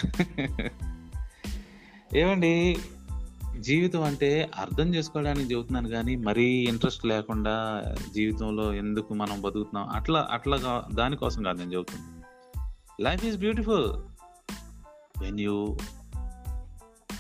[2.15, 2.77] ఏమండి?
[3.59, 9.89] జీవితం అంటే అర్థం చేసుకోవడానికి చెబుతున్నాను కానీ మరీ ఇంట్రెస్ట్ లేకుండా జీవితంలో ఎందుకు మనం బతుకుతున్నాం?
[9.89, 12.21] అట్లా అట్లా దానికోసం కాదు నేను చెబుతున్నాను
[13.01, 13.85] life is beautiful
[15.21, 15.77] when you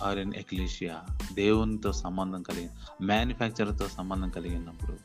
[0.03, 1.01] are in ecclesia
[1.33, 2.69] దేవునితో సంబంధం కలిగి
[3.01, 4.97] మ్యానుఫ్యాక్చర్తో సంబంధం కలిగినప్పుడు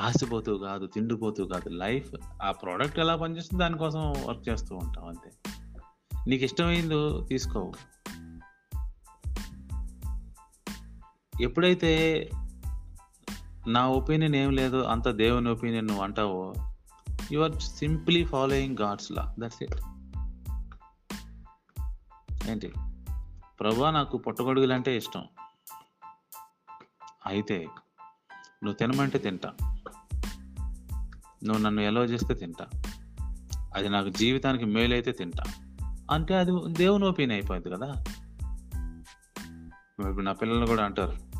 [0.00, 5.52] ఆశపోతూ కాదు తిండిపోతూ కాదు లైఫ్ ఆ ప్రోడక్ట్ ఎలా పనిచేస్తుంది దానికోసం వర్క్ చేస్తూ ఉంటాం అంతే.
[6.28, 7.72] నీకు ఇష్టమైందో తీసుకోవు
[11.40, 12.30] ఎప్పుడైతే
[13.66, 16.54] నా ఒపీనియన్ ఏం లేదు అంత దేవుని ఒపీనియన్ నువ్వు అంటావో
[17.32, 19.74] you are simply following God's law that's it
[22.48, 22.72] ఏంటి?
[23.60, 25.24] ప్రభా నాకు పుట్టగొడుగులు అంటే ఇష్టం.
[27.26, 27.68] అయితే
[28.64, 29.52] నువ్వు తినమంటే తింటా.
[31.44, 32.66] నువ్వు నన్ను ఎలా చేస్తే తింటా.
[33.74, 35.61] అది నాకు జీవితానికి మేలైతే తింటా.
[36.12, 38.04] అంటే అది దేవుని ఒపీనియన్ అయిపోయింది కదా.
[40.08, 41.32] ఇప్పుడు నా పిల్లలు కూడా అంటారు.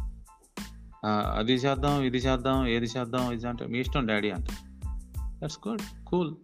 [1.07, 4.47] అది చేద్దాం ఇది చేద్దాం ఏది చేద్దాం ఇది అంటే మీ ఇష్టం డాడీ అంట.
[5.43, 6.35] దట్స్ గుడ్ కూల్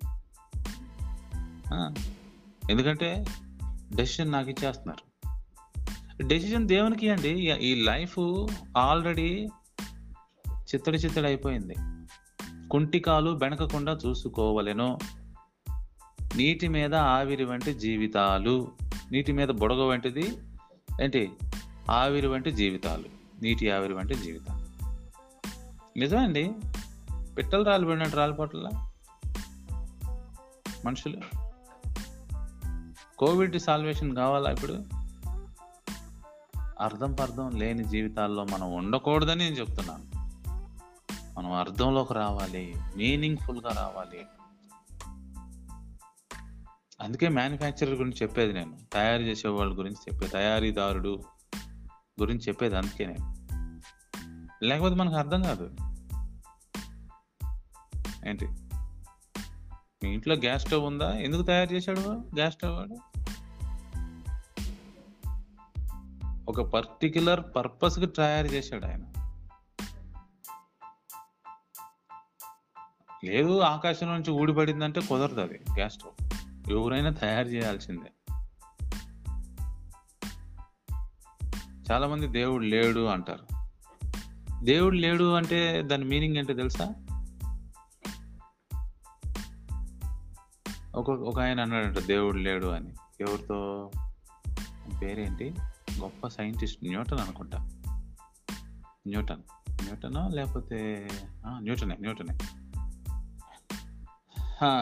[2.71, 3.25] ఎందుకంటే
[3.95, 5.09] డెసిషన్ నాకు ఇచ్చేస్తున్నారు.
[6.23, 7.53] డెసిషన్ దేవునికి అండి.
[7.53, 8.47] ఈ లైఫ్
[8.79, 9.49] ఆల్రెడీ
[10.55, 11.75] చిత్తడి చిత్తడి అయిపోయింది.
[12.69, 14.99] కుంటికాలు బెనకకుండా చూసుకోవలెను.
[16.39, 18.73] నీటి మీద ఆవిరి వంటి జీవితాలు.
[19.13, 20.39] నీటి మీద బుడగ వంటిది
[21.03, 21.33] ఏంటి?
[21.91, 23.05] ఆవిరి వంటి జీవితాలు.
[23.43, 24.89] నీటి ఆవిరి వంటి జీవితాలు.
[25.99, 26.53] నిజమండి?
[27.37, 28.93] పిట్టలు రాలిపోయినట్టు రాలిపోట్లా?
[30.85, 31.21] మనుషులు?
[33.19, 34.85] కోవిడ్ సాల్వేషన్ కావాలా ఇప్పుడు?
[36.81, 40.05] అర్థం పర్థం లేని జీవితాల్లో మనం ఉండకూడదని నేను చెప్తున్నాను.
[41.39, 44.27] మనం అర్థంలోకి రావాలి మీనింగ్ఫుల్గా రావాలి.
[47.01, 48.79] అందుకే మ్యానుఫ్యాక్చరర్ గురించి చెప్పేది నేను.
[48.93, 51.23] తయారు చేసే వాళ్ళ గురించి చెప్పేది తయారీదారుడు
[52.21, 53.39] గురించి చెప్పేది అందుకే నేను.
[54.65, 55.71] లేకపోతే మనకు అర్థం కాదు.
[58.29, 58.47] ఏంటి?
[60.05, 61.19] మీ ఇంట్లో గ్యాస్ స్టవ్ ఉందా?
[61.19, 62.01] ఎందుకు తయారు చేశాడు
[62.35, 62.97] గ్యాస్ స్టవ్ వాడు?
[66.51, 69.05] ఒక పర్టిక్యులర్ పర్పస్కి తయారు చేశాడు ఆయన.
[73.25, 76.38] లేదు ఆకాశం నుంచి ఊడిపడిందంటే కుదరదు అది గ్యాస్ స్టవ్
[76.71, 78.35] ఎవరైనా తయారు చేయాల్సిందే.
[81.93, 83.69] చాలామంది దేవుడు లేడు అంటారు.
[84.65, 86.95] దేవుడు లేడు అంటే దాని మీనింగ్ ఏంటో తెలుసా?
[90.95, 92.95] ఒక ఒక ఆయన అన్నాడంట దేవుడు లేడు అని.
[93.21, 93.91] ఎవరితో?
[95.03, 95.55] పేరేంటి?
[96.01, 97.71] గొప్ప సైంటిస్ట్ న్యూటన్ అనుకుంటా.
[99.07, 99.43] న్యూటన్.
[99.71, 101.09] న్యూటనా లేకపోతే
[101.47, 102.39] న్యూటనే న్యూటనే.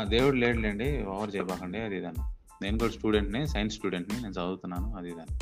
[0.03, 2.33] దేవుడు లేడులేండి ఓవర్ చేయబాకండి అది ఇదన్న.
[2.63, 5.39] నేను కూడా స్టూడెంట్ని సైన్స్ స్టూడెంట్ని నేను చదువుతున్నాను అది ఇదని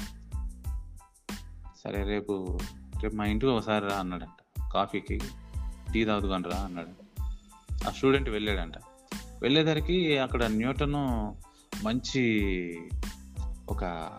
[1.85, 2.59] సరే రేపు
[3.03, 4.62] రేపు మా ఇంటికి ఒకసారి రా అన్నాడంట.
[4.73, 5.20] కాఫీకి.
[5.92, 6.88] టీ తాగుతుకొని రా అన్నాడు
[7.88, 8.75] ఆ స్టూడెంట్ వెళ్ళాడంట.
[9.42, 10.92] వెళ్ళేసరికి అక్కడ న్యూటన్
[11.85, 12.25] మంచి
[13.68, 14.11] ఒక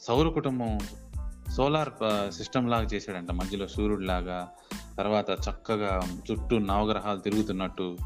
[0.00, 0.78] సౌర కుటుంబం
[1.52, 3.30] సోలార్ సిస్టమ్ లాగా చేశాడంట.
[3.30, 4.48] మధ్యలో సూర్యుడు లాగా
[4.98, 7.98] తర్వాత చక్కగా చుట్టూ నవగ్రహాలు తిరుగుతున్నట్టు.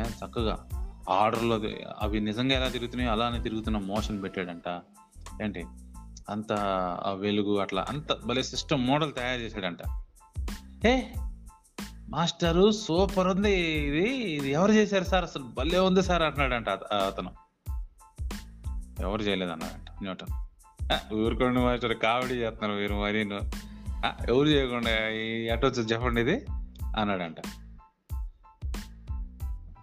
[0.00, 0.66] చక్కగా.
[1.10, 1.60] ఆర్డర్లో
[2.00, 4.82] అవి నిజంగా ఎలా తిరుగుతున్నాయో అలానే తిరుగుతున్న మోషన్ పెట్టాడంట.
[5.42, 5.64] ఏంటి?
[6.28, 6.52] అంత
[7.06, 9.78] ఆ వెలుగు అట్లా అంత భలే సిస్టమ్ మోడల్ తయారు చేశాడంట.
[10.86, 11.02] ఏ
[12.08, 15.24] మాస్టరు సూపర్ ఉంది ఇది ఇది ఎవరు చేశారు సార్?
[15.24, 17.30] అసలు భలే ఉంది సార్ అంటున్నాడంట అత- అతను.
[19.00, 19.90] ఎవరు చేయలేదు అన్నాడంట.
[20.02, 21.14] న్యూటన్.
[21.14, 23.20] ఊరుకోండి మాస్టర్ కామెడీ చేస్తున్నారు మీరు మరి.
[24.28, 24.90] ఎవరు చేయకుండా
[25.54, 26.46] ఎటు వచ్చి చెప్పండి ఇది
[26.98, 27.36] అన్నాడంట.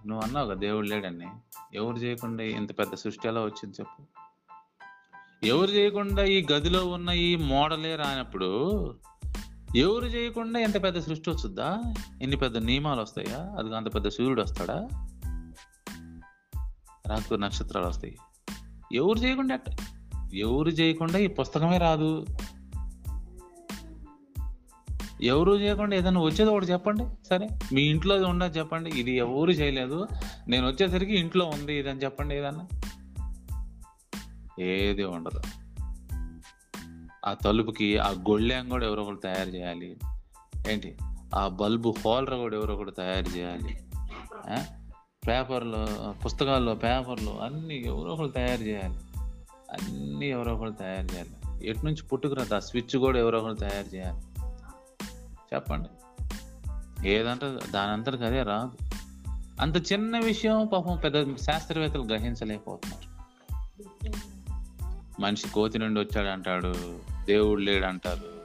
[0.09, 1.27] నువ్వు అన్నావు కదా దేవుడు లేడని.
[1.73, 4.03] ఎవరు చేయకుండా ఇంత పెద్ద సృష్టి ఎలా వచ్చింది చెప్పు.
[5.45, 8.79] ఎవరు చేయకుండా ఈ గదిలో ఉన్న ఈ మోడలే రానప్పుడు
[9.75, 11.83] ఎవరు చేయకుండా ఎంత పెద్ద సృష్టి వచ్చుద్దా
[12.21, 13.55] ఎన్ని పెద్ద నియమాలు వస్తాయా?
[13.59, 14.87] అది అంత పెద్ద సూర్యుడు వస్తాడా?
[17.07, 18.17] రాత్రి నక్షత్రాలు వస్తాయి.
[18.93, 19.59] ఎవరు చేయకుండా
[20.33, 22.25] ఎవరు చేయకుండా ఈ పుస్తకమే రాదు.
[25.21, 27.27] ఎవరు చేయకుండా ఏదైనా వచ్చేది ఒకటి చెప్పండి.
[27.27, 28.89] సరే మీ ఇంట్లో ఉండదు చెప్పండి.
[28.89, 30.07] ఇది ఎవరు చేయలేదు.
[30.47, 32.67] నేను వచ్చేసరికి ఇంట్లో ఉంది ఇదని చెప్పండి ఏదన్నా.
[34.59, 35.41] ఏది ఉండదు.
[37.25, 39.97] ఆ తలుపుకి ఆ గొళ్ళెం కూడా ఎవరో ఒకరు తయారు చేయాలి.
[40.69, 40.97] ఏంటి?
[41.35, 43.79] ఆ బల్బు హోల్డర్ కూడా ఎవరో ఒకటి తయారు చేయాలి.
[45.27, 45.87] పేపర్లు
[46.25, 48.99] పుస్తకాల్లో పేపర్లు అన్నీ ఎవరో ఒకరు తయారు చేయాలి.
[49.71, 51.67] అన్నీ ఎవరో ఒకరు తయారు చేయాలి.
[51.69, 54.23] ఎటు నుంచి పుట్టుకురా ఆ స్విచ్ కూడా ఎవరో ఒకరు తయారు చేయాలి.
[55.53, 55.89] చెప్పండి.
[57.09, 58.71] ఏదంటే దాని అంతటికి అదే రాదు.
[59.61, 63.09] అంత చిన్న విషయం పాపం పెద్ద శాస్త్రవేత్తలు గ్రహించలేకపోతున్నారు.
[65.21, 66.73] మనిషి కోతి నుండి వచ్చాడు అంటాడు
[67.25, 68.39] దేవుడు లేడు అంటారు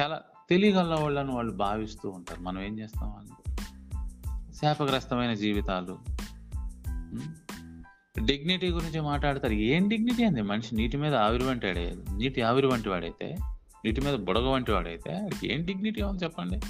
[0.00, 2.40] చాలా తెలియగల వాళ్ళని వాళ్ళు భావిస్తూ ఉంటారు.
[2.40, 3.30] మనం ఏం చేస్తాం వాళ్ళు
[4.52, 5.98] శాపగ్రస్తమైన జీవితాలు.
[8.20, 9.52] డిగ్నిటీ గురించి మాట్లాడతారు.
[9.52, 11.66] ఏం డిగ్నిటీ అంది మనిషి నీటి మీద ఆవిరి వంటి
[12.18, 13.36] నీటి ఆవిరి వంటి వాడైతే
[13.84, 16.60] నీటి మీద బుడగ వంటి వాడైతే ఏం డిగ్నిటీ ఉంది చెప్పండి?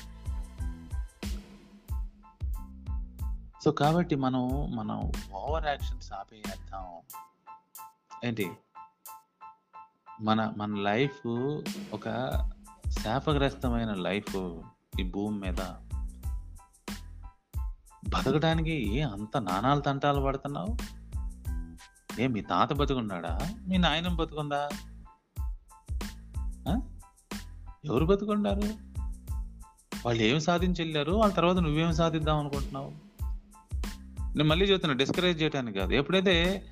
[3.65, 6.85] సో కాబట్టి మనం మనం ఓవర్ యాక్షన్స్ ఆపేద్దాం.
[8.25, 8.51] ఏంటి?
[10.21, 11.27] మన మన లైఫ్
[11.93, 12.05] ఒక
[12.89, 14.61] శాపగ్రస్తమైన లైఫ్
[15.01, 15.57] ఈ భూమి మీద
[18.09, 20.77] బతకడానికి ఏ అంత నానాలు తంటాలు పడుతున్నావు?
[22.21, 23.39] ఏ మీ తాత బతుకున్నాడా?
[23.69, 24.69] మీ నాయనం బతుకుందా?
[27.85, 28.63] ఎవరు బతుకున్నారు?
[30.07, 32.93] వాళ్ళు ఏం సాధించి వెళ్ళారు వాళ్ళ తర్వాత నువ్వేం సాధిద్దాం అనుకుంటున్నావు?
[34.37, 35.93] నేను మళ్ళీ చెప్తున్నా డిస్కరేజ్ చేయడానికి కాదు.
[35.93, 36.63] ఎప్పుడైతే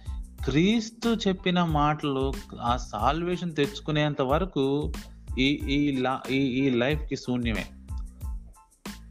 [0.45, 4.93] క్రీస్తు చెప్పిన మాటలు ఆ సాల్వేషన్ తెచ్చుకునేంత వరకు
[5.39, 7.67] ఈ ఈ లా ఈ ఈ లైఫ్కి శూన్యమే.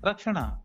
[0.06, 0.60] రక్షణ.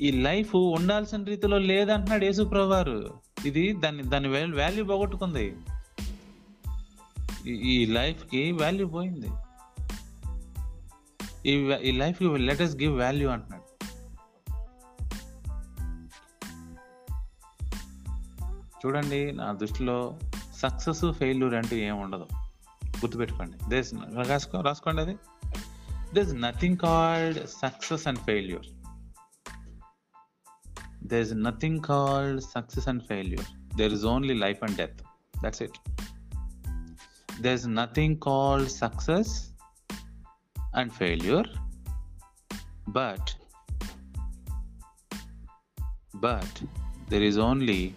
[0.00, 3.14] ఈ లైఫ్ ఉండాల్సిన రీతిలో లేదంటున్నాడు యేసుప్రభు వారు
[3.46, 5.56] ఇది దాన్ని దాని వాల్యూ పోగొట్టుకుంది.
[7.46, 9.26] ఈ- లైఫ్కి వాల్యూ పోయింది.
[11.82, 13.68] ఈ లైఫ్ లెటర్స్ గివ్ వాల్యూ అంటున్నాడు.
[18.86, 20.18] చూడండి నా దృష్టిలో
[20.56, 22.26] సక్సెస్ ఫెయిల్యూర్ ఏమి ఉండదు.
[22.86, 23.70] గుర్తుపెట్టుకోండి.
[23.70, 23.94] దేస్
[24.28, 25.16] రాసుకో రాసుకోండి అది.
[26.14, 28.66] There's nothing called success and failure
[31.04, 35.02] there is nothing called success and failure there is only life and death
[35.44, 35.90] that's it
[37.42, 39.47] there is nothing called success
[40.76, 41.44] and failure.
[42.90, 43.24] But
[46.16, 46.64] but
[47.10, 47.90] there is only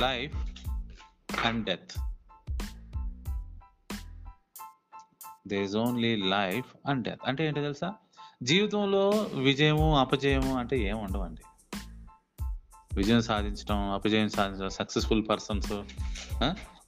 [0.00, 0.36] life
[1.46, 1.98] and death.
[5.48, 7.94] There is only life and death అంటే ఏంటో తెలుసా?
[8.42, 9.10] జీవితంలో
[9.42, 11.42] విజయము అపజయము అంటే ఏం ఉండవండి.
[12.96, 15.72] విజయం సాధించడం అపజయం సాధించడం సక్సెస్ఫుల్ పర్సన్స్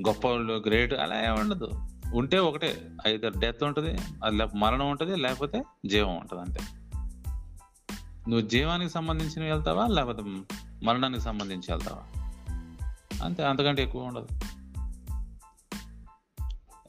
[0.08, 1.70] గొప్ప వాళ్ళు గ్రేట్ అలా ఏమి ఉండదు.
[2.14, 6.60] ఉంటే ఒకటే ఐదర్ డెత్ ఉంటుంది అది మరణం ఉంటుంది లేకపోతే జీవం ఉంటుంది అంతే.
[8.30, 10.22] నువ్వు జీవానికి సంబంధించిన వెళ్తావా లేకపోతే
[10.82, 12.02] మరణానికి సంబంధించి వెళ్తావా?
[13.24, 14.28] అంతే అంతకంటే ఎక్కువ ఉండదు.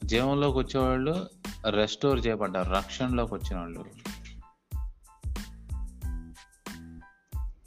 [0.04, 1.26] జీవంలోకి వచ్చేవాళ్ళు
[1.70, 3.84] రెస్టోర్ చేయబడ్డారు రక్షణలోకి వచ్చిన వాళ్ళు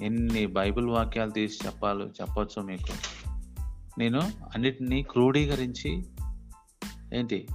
[0.02, 2.94] ఎన్ని బైబిల్ వాక్యాలు తీసి చెప్పాలి చెప్పచ్చు మీకు.
[4.00, 6.06] నేను అన్నిటినీ క్రోడీకరించి
[7.14, 7.48] ఏంటి?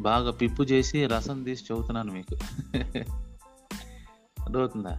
[0.00, 2.36] బాగా పిప్పు చేసి రసం తీసి చెబుతున్నాను మీకు.
[4.42, 4.98] అర్థమవుతుందా?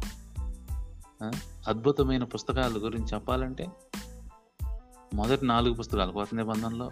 [1.68, 3.68] అద్భుతమైన పుస్తకాల గురించి చెప్పాలంటే
[5.14, 6.92] మొదటి నాలుగు పుస్తకాలు కొత్త నిబంధనలో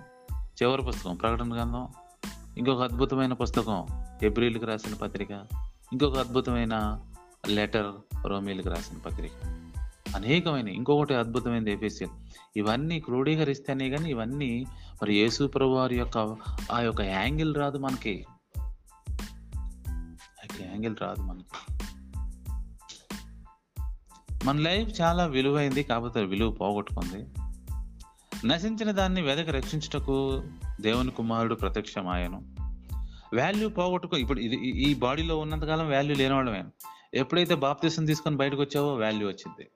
[0.64, 1.88] చివరి పుస్తకం ప్రకటన గ్రంథం
[2.58, 3.88] ఇంకొక అద్భుతమైన పుస్తకం
[4.24, 5.32] ఏప్రిల్కి రాసిన పత్రిక
[5.94, 7.00] ఇంకొక అద్భుతమైన
[7.48, 7.92] లెటర్
[8.28, 9.57] రోమిల్కి రాసిన పత్రిక.
[10.16, 12.12] అనేకమైన ఇంకొకటి అద్భుతమైనది ఎఫ్ఎస్ఎల్
[12.58, 14.66] ఇవన్నీ క్రోడీకరిస్తేనే కానీ ఇవన్నీ
[15.02, 16.36] మరి యేసు ప్రభు వారి యొక్క
[16.72, 18.26] ఆ యొక్క యాంగిల్ రాదు మనకి.
[20.20, 21.74] ఆ యాంగిల్ రాదు మనకి.
[24.46, 27.26] మన లైఫ్ చాలా విలువైంది కాకపోతే విలువ పోగొట్టుకుంది.
[28.48, 30.44] నశించిన దాన్ని వెదక రక్షించుటకు
[30.82, 32.56] దేవుని కుమారుడు ప్రత్యక్షమాయను.
[33.36, 36.64] వాల్యూ పోగొట్టుకో ఇప్పుడు ఇది ఈ- ఈ బాడీలో ఉన్నంతకాలం వాల్యూ లేనివాళ్ళమే
[37.14, 39.68] ఎప్పుడైతే బాప్తీసం తీసుకొని బయటకు వచ్చావో వాల్యూ వచ్చింది.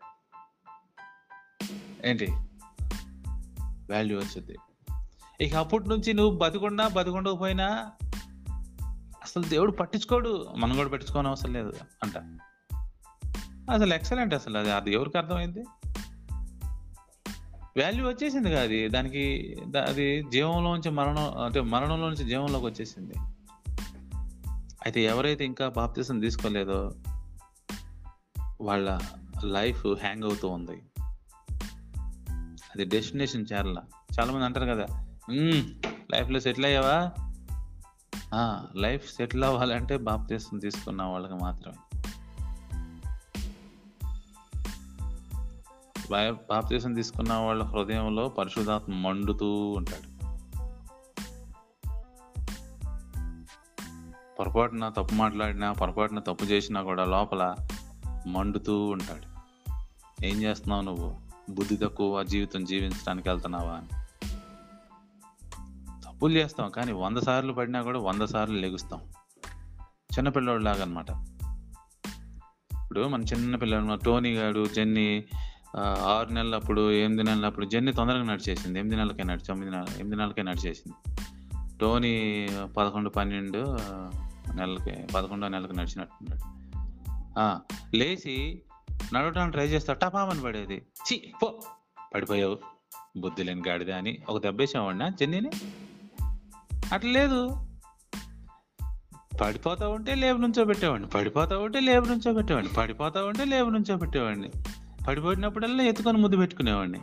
[2.06, 2.28] ఏంటి?
[3.92, 4.58] వాల్యూ వచ్చింది
[5.42, 7.92] ఇక అప్పటి నుంచి నువ్వు బతికుండా బతుకుండకపోయినా
[9.24, 10.48] అసలు దేవుడు పట్టించుకోడు.
[10.58, 12.18] మనం కూడా పట్టించుకోని అవసరం లేదు అంట.
[13.72, 14.72] అసలు ఎక్సలెంట్ అసలు అది.
[14.72, 15.60] అది ఎవరికి అర్థమైంది?
[17.82, 18.90] వాల్యూ వచ్చేసింది కదా అది.
[18.90, 23.14] దానికి దా- అది జీవంలోంచి మరణం అంటే మరణంలోంచి జీవంలోకి వచ్చేసింది.
[24.86, 26.92] అయితే ఎవరైతే ఇంకా బాప్తిసం తీసుకోలేదో
[28.62, 29.00] వాళ్ళ
[29.44, 30.82] లైఫ్ హ్యాంగ్ అవుతూ ఉంది.
[32.76, 33.78] అది డెస్టినేషన్ చేరాల
[34.20, 34.86] చాలా మంది అంటారు కదా
[36.12, 37.12] లైఫ్లో సెటిల్ అయ్యావా?
[38.76, 42.00] లైఫ్ సెటిల్ అవ్వాలంటే బాప్తిసం తీసుకున్న వాళ్ళకి మాత్రమే.
[46.12, 50.12] బా- బాప్తిసం తీసుకున్న వాళ్ళ హృదయంలో పరిశుధాత్మ మండుతూ ఉంటాడు.
[54.40, 57.56] పొరపాటున తప్పు మాట్లాడినా పొరపాటున తప్పు చేసినా కూడా లోపల
[58.28, 59.32] మండుతూ ఉంటాడు.
[60.26, 61.21] ఏం చేస్తున్నావు నువ్వు?
[61.52, 63.90] బుద్ధి తక్కువ జీవితం జీవించడానికి వెళ్తున్నావా అని.
[66.06, 69.02] తప్పులు చేస్తాం కానీ వంద సార్లు పడినా కూడా వంద సార్లు లెగుస్తాం.
[70.16, 71.12] చిన్నపిల్లోడు లాగా అనమాట
[72.76, 75.24] ఇప్పుడు మన చిన్నపిల్లలు టోనీ గాడు జెన్నీ
[76.06, 78.80] ఆరు నెలలప్పుడు ఎనిమిది నెలలప్పుడు జెన్నీ తొందరగా నడిచేసింది.
[78.80, 80.98] ఎనిమిది నెలలకే నడిచి తొమ్మిది నెలలు ఎనిమిది నెలలకే నడిచేసింది.
[81.82, 82.14] టోనీ
[82.78, 83.78] పదకొండు పన్నెండు
[84.56, 86.44] నెలలకి పదకొండో నెలకు నడిచినట్టున్నాడు.
[87.96, 88.62] లేచి
[89.14, 89.94] నడవడానికి ట్రై చేస్తా.
[89.94, 90.82] టపామని పడేది.
[91.08, 91.62] చి పో.
[92.16, 92.58] పడిపోయావు.
[93.18, 95.50] బుద్ధి లేని గాడిద అని ఒక దెబ్బేసామండి చెన్నీని
[96.94, 97.68] అట్లా లేదు.
[99.42, 101.10] పడిపోతా ఉంటే లేబు నుంచో పెట్టేవాడిని.
[101.10, 102.74] పడిపోతా ఉంటే లేబు నుంచో పెట్టేవాడిని.
[102.74, 104.50] పడిపోతా ఉంటే లేబు నుంచో పెట్టేవాడిని.
[105.08, 107.00] పడిపోయినప్పుడల్లా ఎత్తుకొని ముద్దు పెట్టుకునేవాడిని.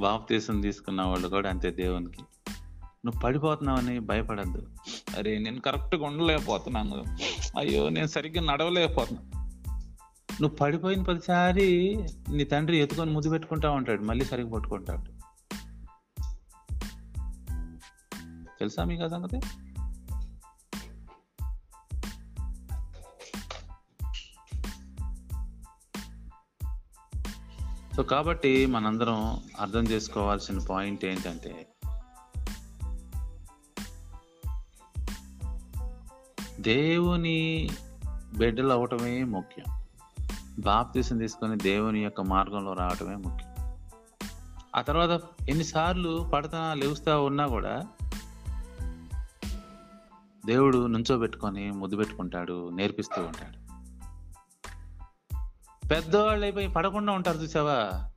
[0.00, 2.22] బాప్తీసం తీసుకున్న వాళ్ళు కూడా అంతే దేవునికి.
[3.06, 4.66] నువ్వు పడిపోతున్నావని భయపడద్దు.
[5.18, 7.04] అరే నేను కరెక్ట్గా ఉండలేకపోతున్నాను.
[7.58, 9.39] అయ్యో నేను సరిగ్గా నడవలేకపోతున్నాను
[10.42, 11.96] నువ్వు పడిపోయిన ప్రతిసారి
[12.28, 15.20] నీ తండ్రి ఎత్తుకొని ముద్దు పెట్టుకుంటా ఉంటాడు మళ్ళీ సరిగ్గా పట్టుకుంటాడు
[18.58, 19.40] తెలుసా మీకు ఆ సంగతి?
[27.96, 31.68] సో కాబట్టి మనందరం అర్థం చేసుకోవాల్సిన పాయింట్ ఏంటంటే
[36.60, 37.70] దేవుని
[38.38, 39.79] బిడ్డలు అవటమే ముఖ్యం.
[40.58, 43.50] బాప్తీసం తీసుకొని దేవుని యొక్క మార్గంలో రావటమే ముఖ్యం.
[44.76, 47.86] ఆ తర్వాత ఎన్నిసార్లు పడతా లేవుస్తా ఉన్నా కూడా
[50.46, 53.60] దేవుడు నుంచోబెట్టుకొని ముద్దు పెట్టుకుంటాడు నేర్పిస్తూ ఉంటాడు.
[55.88, 58.10] పెద్దవాళ్ళు అయిపోయి పడకుండా ఉంటారు చూసావా?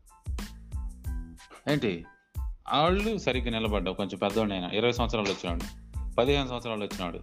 [1.72, 2.06] ఏంటి?
[2.74, 5.62] వాళ్ళు సరిగ్గా నిలబడ్డావు కొంచెం పెద్దవాడు అయినా ఇరవై సంవత్సరాలు వచ్చినాడు
[6.16, 7.20] పదిహేను సంవత్సరాలు వచ్చినాడు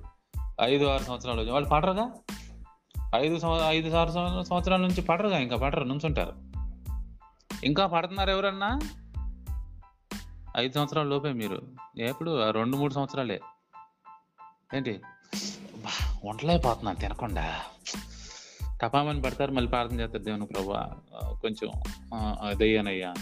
[0.60, 2.12] ఐదు ఆరు సంవత్సరాలు వచ్చిన వాళ్ళు పడరుగా?
[3.16, 6.32] ఐదు ఐదు ఆరు సంవత్సరాల నుంచి పడరుగా ఇంకా పడరు నుంచుంటారు.
[7.64, 8.80] ఇంకా పడుతున్నారు ఎవరన్నా?
[10.56, 11.62] ఐదు సంవత్సరాల లోపే మీరు.
[11.98, 13.40] ఎప్పుడు ఆ రెండు మూడు సంవత్సరాలే.
[14.74, 15.00] ఏంటి?
[15.76, 17.60] బా, వంటలైపోతున్నాను తినకుండా.
[18.82, 20.96] టపామని పడతారు మళ్ళీ ప్రార్థన చేస్తారు దేవుని ప్రభా.
[21.14, 21.70] కొంచెం
[22.42, 23.14] అదయ్యానయ్యా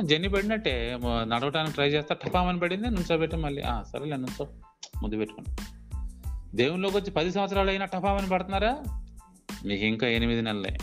[0.00, 0.98] జన్ని పడినట్టే.
[1.04, 4.48] నడవటానికి ట్రై చేస్తా టపామని పడింది నుంచోబెట్టి మళ్ళీ సరేలే నుంచో.
[5.02, 5.46] ముందు పెట్టుకుని
[6.54, 8.82] దేవునిలోకి వచ్చి పది సంవత్సరాలు అయినా టపామని పడుతున్నారా?
[9.66, 10.78] మీకు ఇంకా ఎనిమిది నెలలే.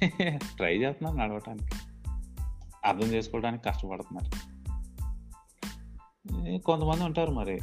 [0.56, 1.74] ట్రై చేస్తున్నారు నడవటానికి.
[2.84, 4.50] అర్థం చేసుకోవడానికి కష్టపడుతున్నారు.
[6.58, 7.60] కొంతమంది ఉంటారు మరి.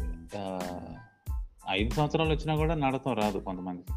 [1.69, 3.93] ఐదు సంవత్సరాలు వచ్చినా కూడా నడతం రాదు కొంతమందికి.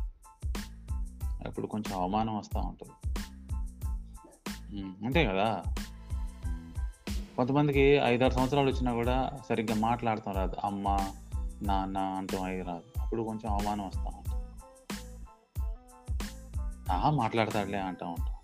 [1.48, 2.92] అప్పుడు కొంచెం అవమానం వస్తూ ఉంటుంది.
[5.06, 5.62] అంతే కదా?
[7.36, 10.56] కొంతమందికి ఐదారు సంవత్సరాలు వచ్చినా కూడా సరిగ్గా మాట్లాడతాం రాదు.
[10.64, 10.98] అమ్మ
[11.62, 13.00] నాన్న అంటాం అయి రాదు.
[13.00, 14.20] అప్పుడు కొంచెం అవమానం వస్తూ ఉంటాం
[16.90, 18.34] ఆహా మాట్లాడతాడులే అంటూ ఉంటాం.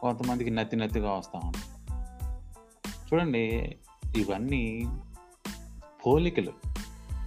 [0.00, 1.62] కొంతమందికి నత్తి నత్తిగా వస్తూ ఉంటాం.
[2.90, 3.76] చూడండి
[4.16, 4.82] ఇవన్నీ
[6.06, 6.52] పోలికలు.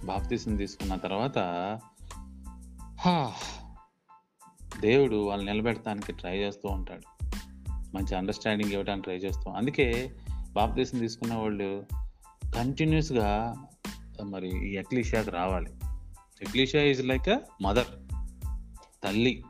[0.04, 1.38] బాప్తీసం తీసుకున్న తర్వాత
[4.80, 7.15] దేవుడు వాళ్ళు నిలబెడటానికి ట్రై చేస్తూ ఉంటాడు.
[7.96, 9.54] మంచి అండర్స్టాండింగ్ ఇవ్వడానికి ట్రై చేస్తాం.
[9.54, 10.12] అందుకే
[10.52, 11.86] బాప్తీసం తీసుకున్న వాళ్ళు
[12.54, 13.54] కంటిన్యూస్గా
[14.24, 15.70] మరి ఈ ఎక్లీషియాకి రావాలి.
[16.42, 17.86] Ecclesia is like a mother
[19.04, 19.44] తల్లి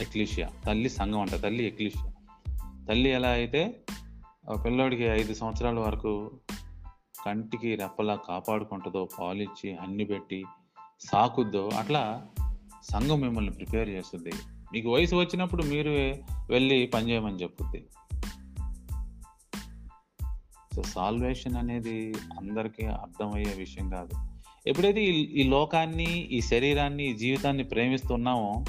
[0.00, 2.12] ఎక్లీషియా తల్లి సంఘం అంట తల్లి ఎక్లీషియా.
[2.88, 3.80] తల్లి ఎలా అయితే
[4.50, 6.40] ఆ పిల్లోడికి ఐదు సంవత్సరాల వరకు
[7.26, 10.44] కంటికి రెప్పలా కాపాడుకుంటుందో పాలిచ్చి అన్ని పెట్టి
[11.00, 12.26] సాకుద్దో అట్లా
[12.92, 14.32] సంఘం మిమ్మల్ని ప్రిపేర్ చేస్తుంది.
[14.72, 15.90] మీకు వయసు వచ్చినప్పుడు మీరు
[16.50, 17.86] వెళ్ళి పని చేయమని చెప్పుద్ది.
[20.76, 24.10] సో సాల్వేషన్ అనేది అందరికీ అర్థమయ్యే విషయం కాదు.
[24.66, 28.64] ఎప్పుడైతే ఈ ఈ లోకాన్ని ఈ శరీరాన్ని ఈ జీవితాన్ని ప్రేమిస్తున్నామో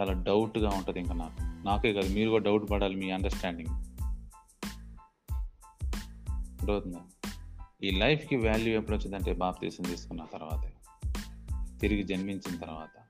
[0.00, 1.66] చాలా డౌట్గా ఉంటుంది ఇంకా నాకు.
[1.66, 3.70] నాకే కాదు మీరు కూడా డౌట్ పడాలి మీ అండర్స్టాండింగ్
[6.60, 7.00] అర్థమవుతుందా?
[7.84, 10.72] ఈ లైఫ్కి వాల్యూ ఎప్పుడు వచ్చిందంటే బాప్తీసం తీసుకున్న తర్వాతే.
[11.80, 13.09] తిరిగి జన్మించిన తర్వాత.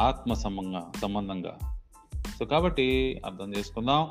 [0.00, 1.80] ఆత్మ సంబంధంగా సంబంధంగా.
[2.38, 4.10] సో కాబట్టి అర్థం చేసుకుందాం.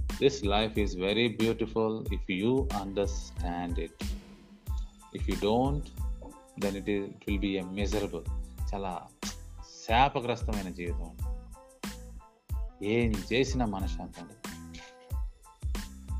[0.00, 4.04] This life is very beautiful if you understand it
[5.16, 5.86] if you don't
[6.60, 8.24] then it it will be a miserable
[8.74, 9.02] చాలా
[9.88, 11.10] శాపగ్రస్తమైన జీవితం.
[12.84, 14.28] ఏం చేసినా మనశ్శాంతం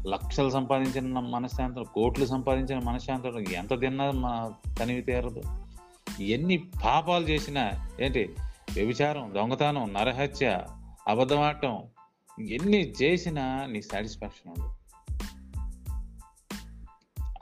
[0.06, 5.42] లక్షలు సంపాదించిన మనశ్శాంతం కోట్లు సంపాదించిన మనశ్శాంతం ఎంత తిన్నా మా తనివి తీరదు.
[6.22, 8.34] ఎన్ని పాపాలు చేసినా ఏంటి?
[8.74, 10.66] వ్యభిచారం దొంగతనం నరహత్య
[11.08, 11.82] అబద్ధమాటం
[12.40, 14.76] ఎన్ని చేసినా నీ సాటిస్ఫాక్షన్ ఉండదు.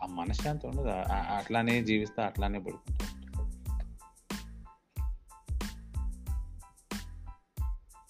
[0.02, 0.88] ఆ మనశ్శాంతి ఉండదు.
[1.12, 3.06] అట్లానే జీవిస్తా అట్లానే పడుకుంటా.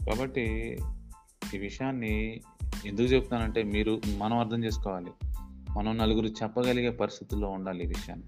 [0.07, 0.79] కాబట్టి
[1.55, 2.41] ఈ విషయాన్ని
[2.87, 5.11] ఎందుకు చెప్తానంటే మీరు మనం అర్థం చేసుకోవాలి.
[5.79, 8.27] మనం నలుగురు చెప్పగలిగే పరిస్థితుల్లో ఉండాలి ఈ విషయాన్ని.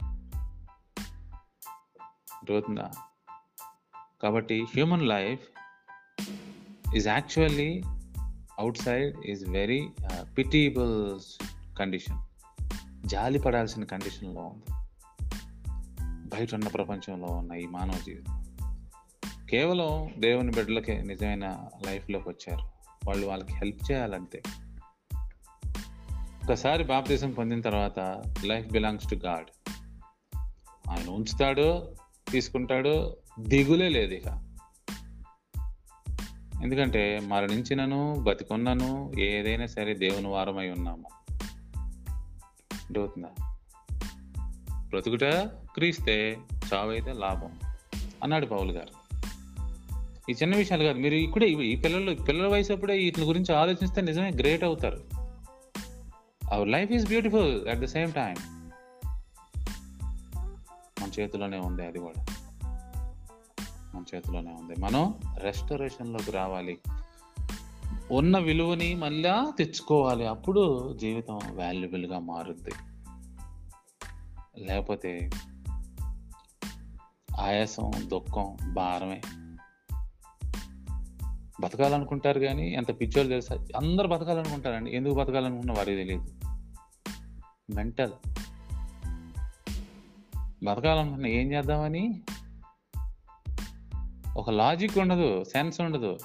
[2.33, 2.91] అర్థమవుతుందా?
[4.23, 5.41] కాబట్టి human life
[6.97, 7.83] is actually
[8.79, 9.89] outside is very
[10.39, 11.21] pitiable
[11.79, 12.19] condition
[13.09, 14.65] జాలి పడాల్సిన కండిషన్లో ఉంది.
[16.07, 18.45] బయట ఉన్న ప్రపంచంలో ఉన్న ఈ మానవ జీవితం.
[19.51, 22.63] కేవలం దేవుని బిడ్డలకే నిజమైన లైఫ్లోకి వచ్చారు.
[23.07, 24.43] వాళ్ళు వాళ్ళకి హెల్ప్ చేయాలంతే.
[26.45, 29.69] ఒకసారి బాప్తీసం పొందిన తర్వాత లైఫ్ బిలాంగ్స్ టు గాడ్
[30.91, 31.97] ఆయన ఉంచుతాడు
[32.31, 34.53] తీసుకుంటాడు దిగులే లేదు ఇక.
[36.63, 41.05] ఎందుకంటే మరణించినను బతికున్నను ఏదైనా సరే దేవుని వారమై ఉన్నాము.
[42.99, 43.29] అవుతుందా
[44.89, 45.25] బ్రతుకుట
[45.75, 46.39] క్రీస్తే
[46.75, 47.61] చావైతే లాభం
[48.23, 49.03] అన్నాడు పౌలు గారు.
[50.31, 54.31] ఈ చిన్న విషయాలు కాదు మీరు ఇక్కడే ఈ పిల్లలు పిల్లల వయసు అప్పుడే వీటి గురించి ఆలోచిస్తే నిజమే
[54.31, 55.05] గ్రేట్ అవుతారు.
[56.53, 58.35] Our life is beautiful at the same time
[61.03, 62.32] మన చేతిలోనే ఉంది అది కూడా.
[64.03, 64.81] మన చేతిలోనే ఉంది.
[64.81, 66.79] మనం రెస్టరేషన్లోకి రావాలి.
[68.11, 70.27] ఉన్న విలువని మళ్ళా తెచ్చుకోవాలి.
[70.27, 72.71] అప్పుడు జీవితం వాల్యుబుల్గా మారుద్ది.
[74.59, 75.31] లేకపోతే
[77.41, 79.21] ఆయాసం దుఃఖం భారమే.
[81.61, 83.67] బతకాలనుకుంటారు కానీ ఎంత పిచ్చోళ్ళు తెలుసా?
[83.77, 84.97] అందరు బతకాలనుకుంటారండి.
[84.97, 86.29] ఎందుకు బతకాలనుకున్న వారికి తెలియదు.
[87.75, 88.13] మెంటల్
[90.65, 92.23] బతకాలనుకున్న ఏం చేద్దామని?
[94.37, 96.19] ఒక లాజిక్ ఉండదు సెన్స్ ఉండదు.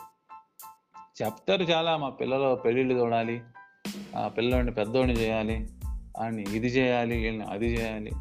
[1.22, 3.42] చెప్తారు చాలా మా పిల్లలు పెళ్ళిళ్ళు చూడాలి
[4.18, 5.70] ఆ పిల్లోడిని పెద్దోడిని చేయాలి
[6.22, 8.12] అని ఇది చేయాలి వీళ్ళని అది చేయాలి.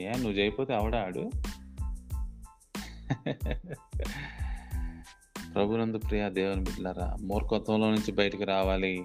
[0.00, 1.30] ఏ నువ్వు చేయకపోతే ఆవిడాడు
[5.54, 9.04] ప్రభునందు ప్రియ దేవుని బిడ్డలారా మూర్ఖత్వంలో నుంచి బయటికి రావాలి.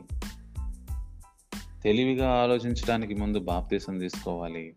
[1.83, 4.75] తెలివిగా ఆలోచించడానికి ముందు బాప్తీసం తీసుకోవాలి.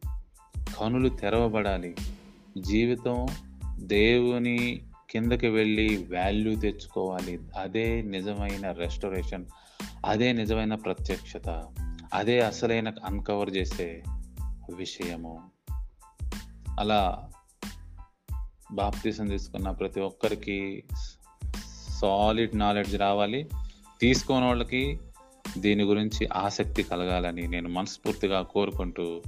[0.81, 1.97] కనులు తెరవబడాలి.
[2.59, 3.27] జీవితం
[3.79, 7.39] దేవుని కిందకి వెళ్ళి వాల్యూ తెచ్చుకోవాలి.
[7.59, 9.45] అదే నిజమైన రెస్టరేషన్
[10.07, 11.69] అదే నిజమైన ప్రత్యక్షత
[12.15, 14.03] అదే అసలైన అన్కవర్ చేసే
[14.75, 15.43] విషయము.
[16.79, 17.31] అలా
[18.73, 20.85] బాప్తీసం తీసుకున్న ప్రతి ఒక్కరికి
[22.01, 23.49] సాలిడ్ నాలెడ్జ్ రావాలి.
[24.01, 25.01] తీసుకోని వాళ్ళకి
[25.59, 29.23] దీని గురించి ఆసక్తి కలగాలని నేను మనస్ఫూర్తిగా కోరుకుంటూ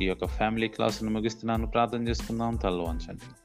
[0.00, 1.66] ఈ యొక్క ఫ్యామిలీ క్లాసును ముగిస్తున్నాను.
[1.66, 2.56] ప్రార్థన చేసుకుందాం.
[2.56, 3.43] తల్లు వంచండి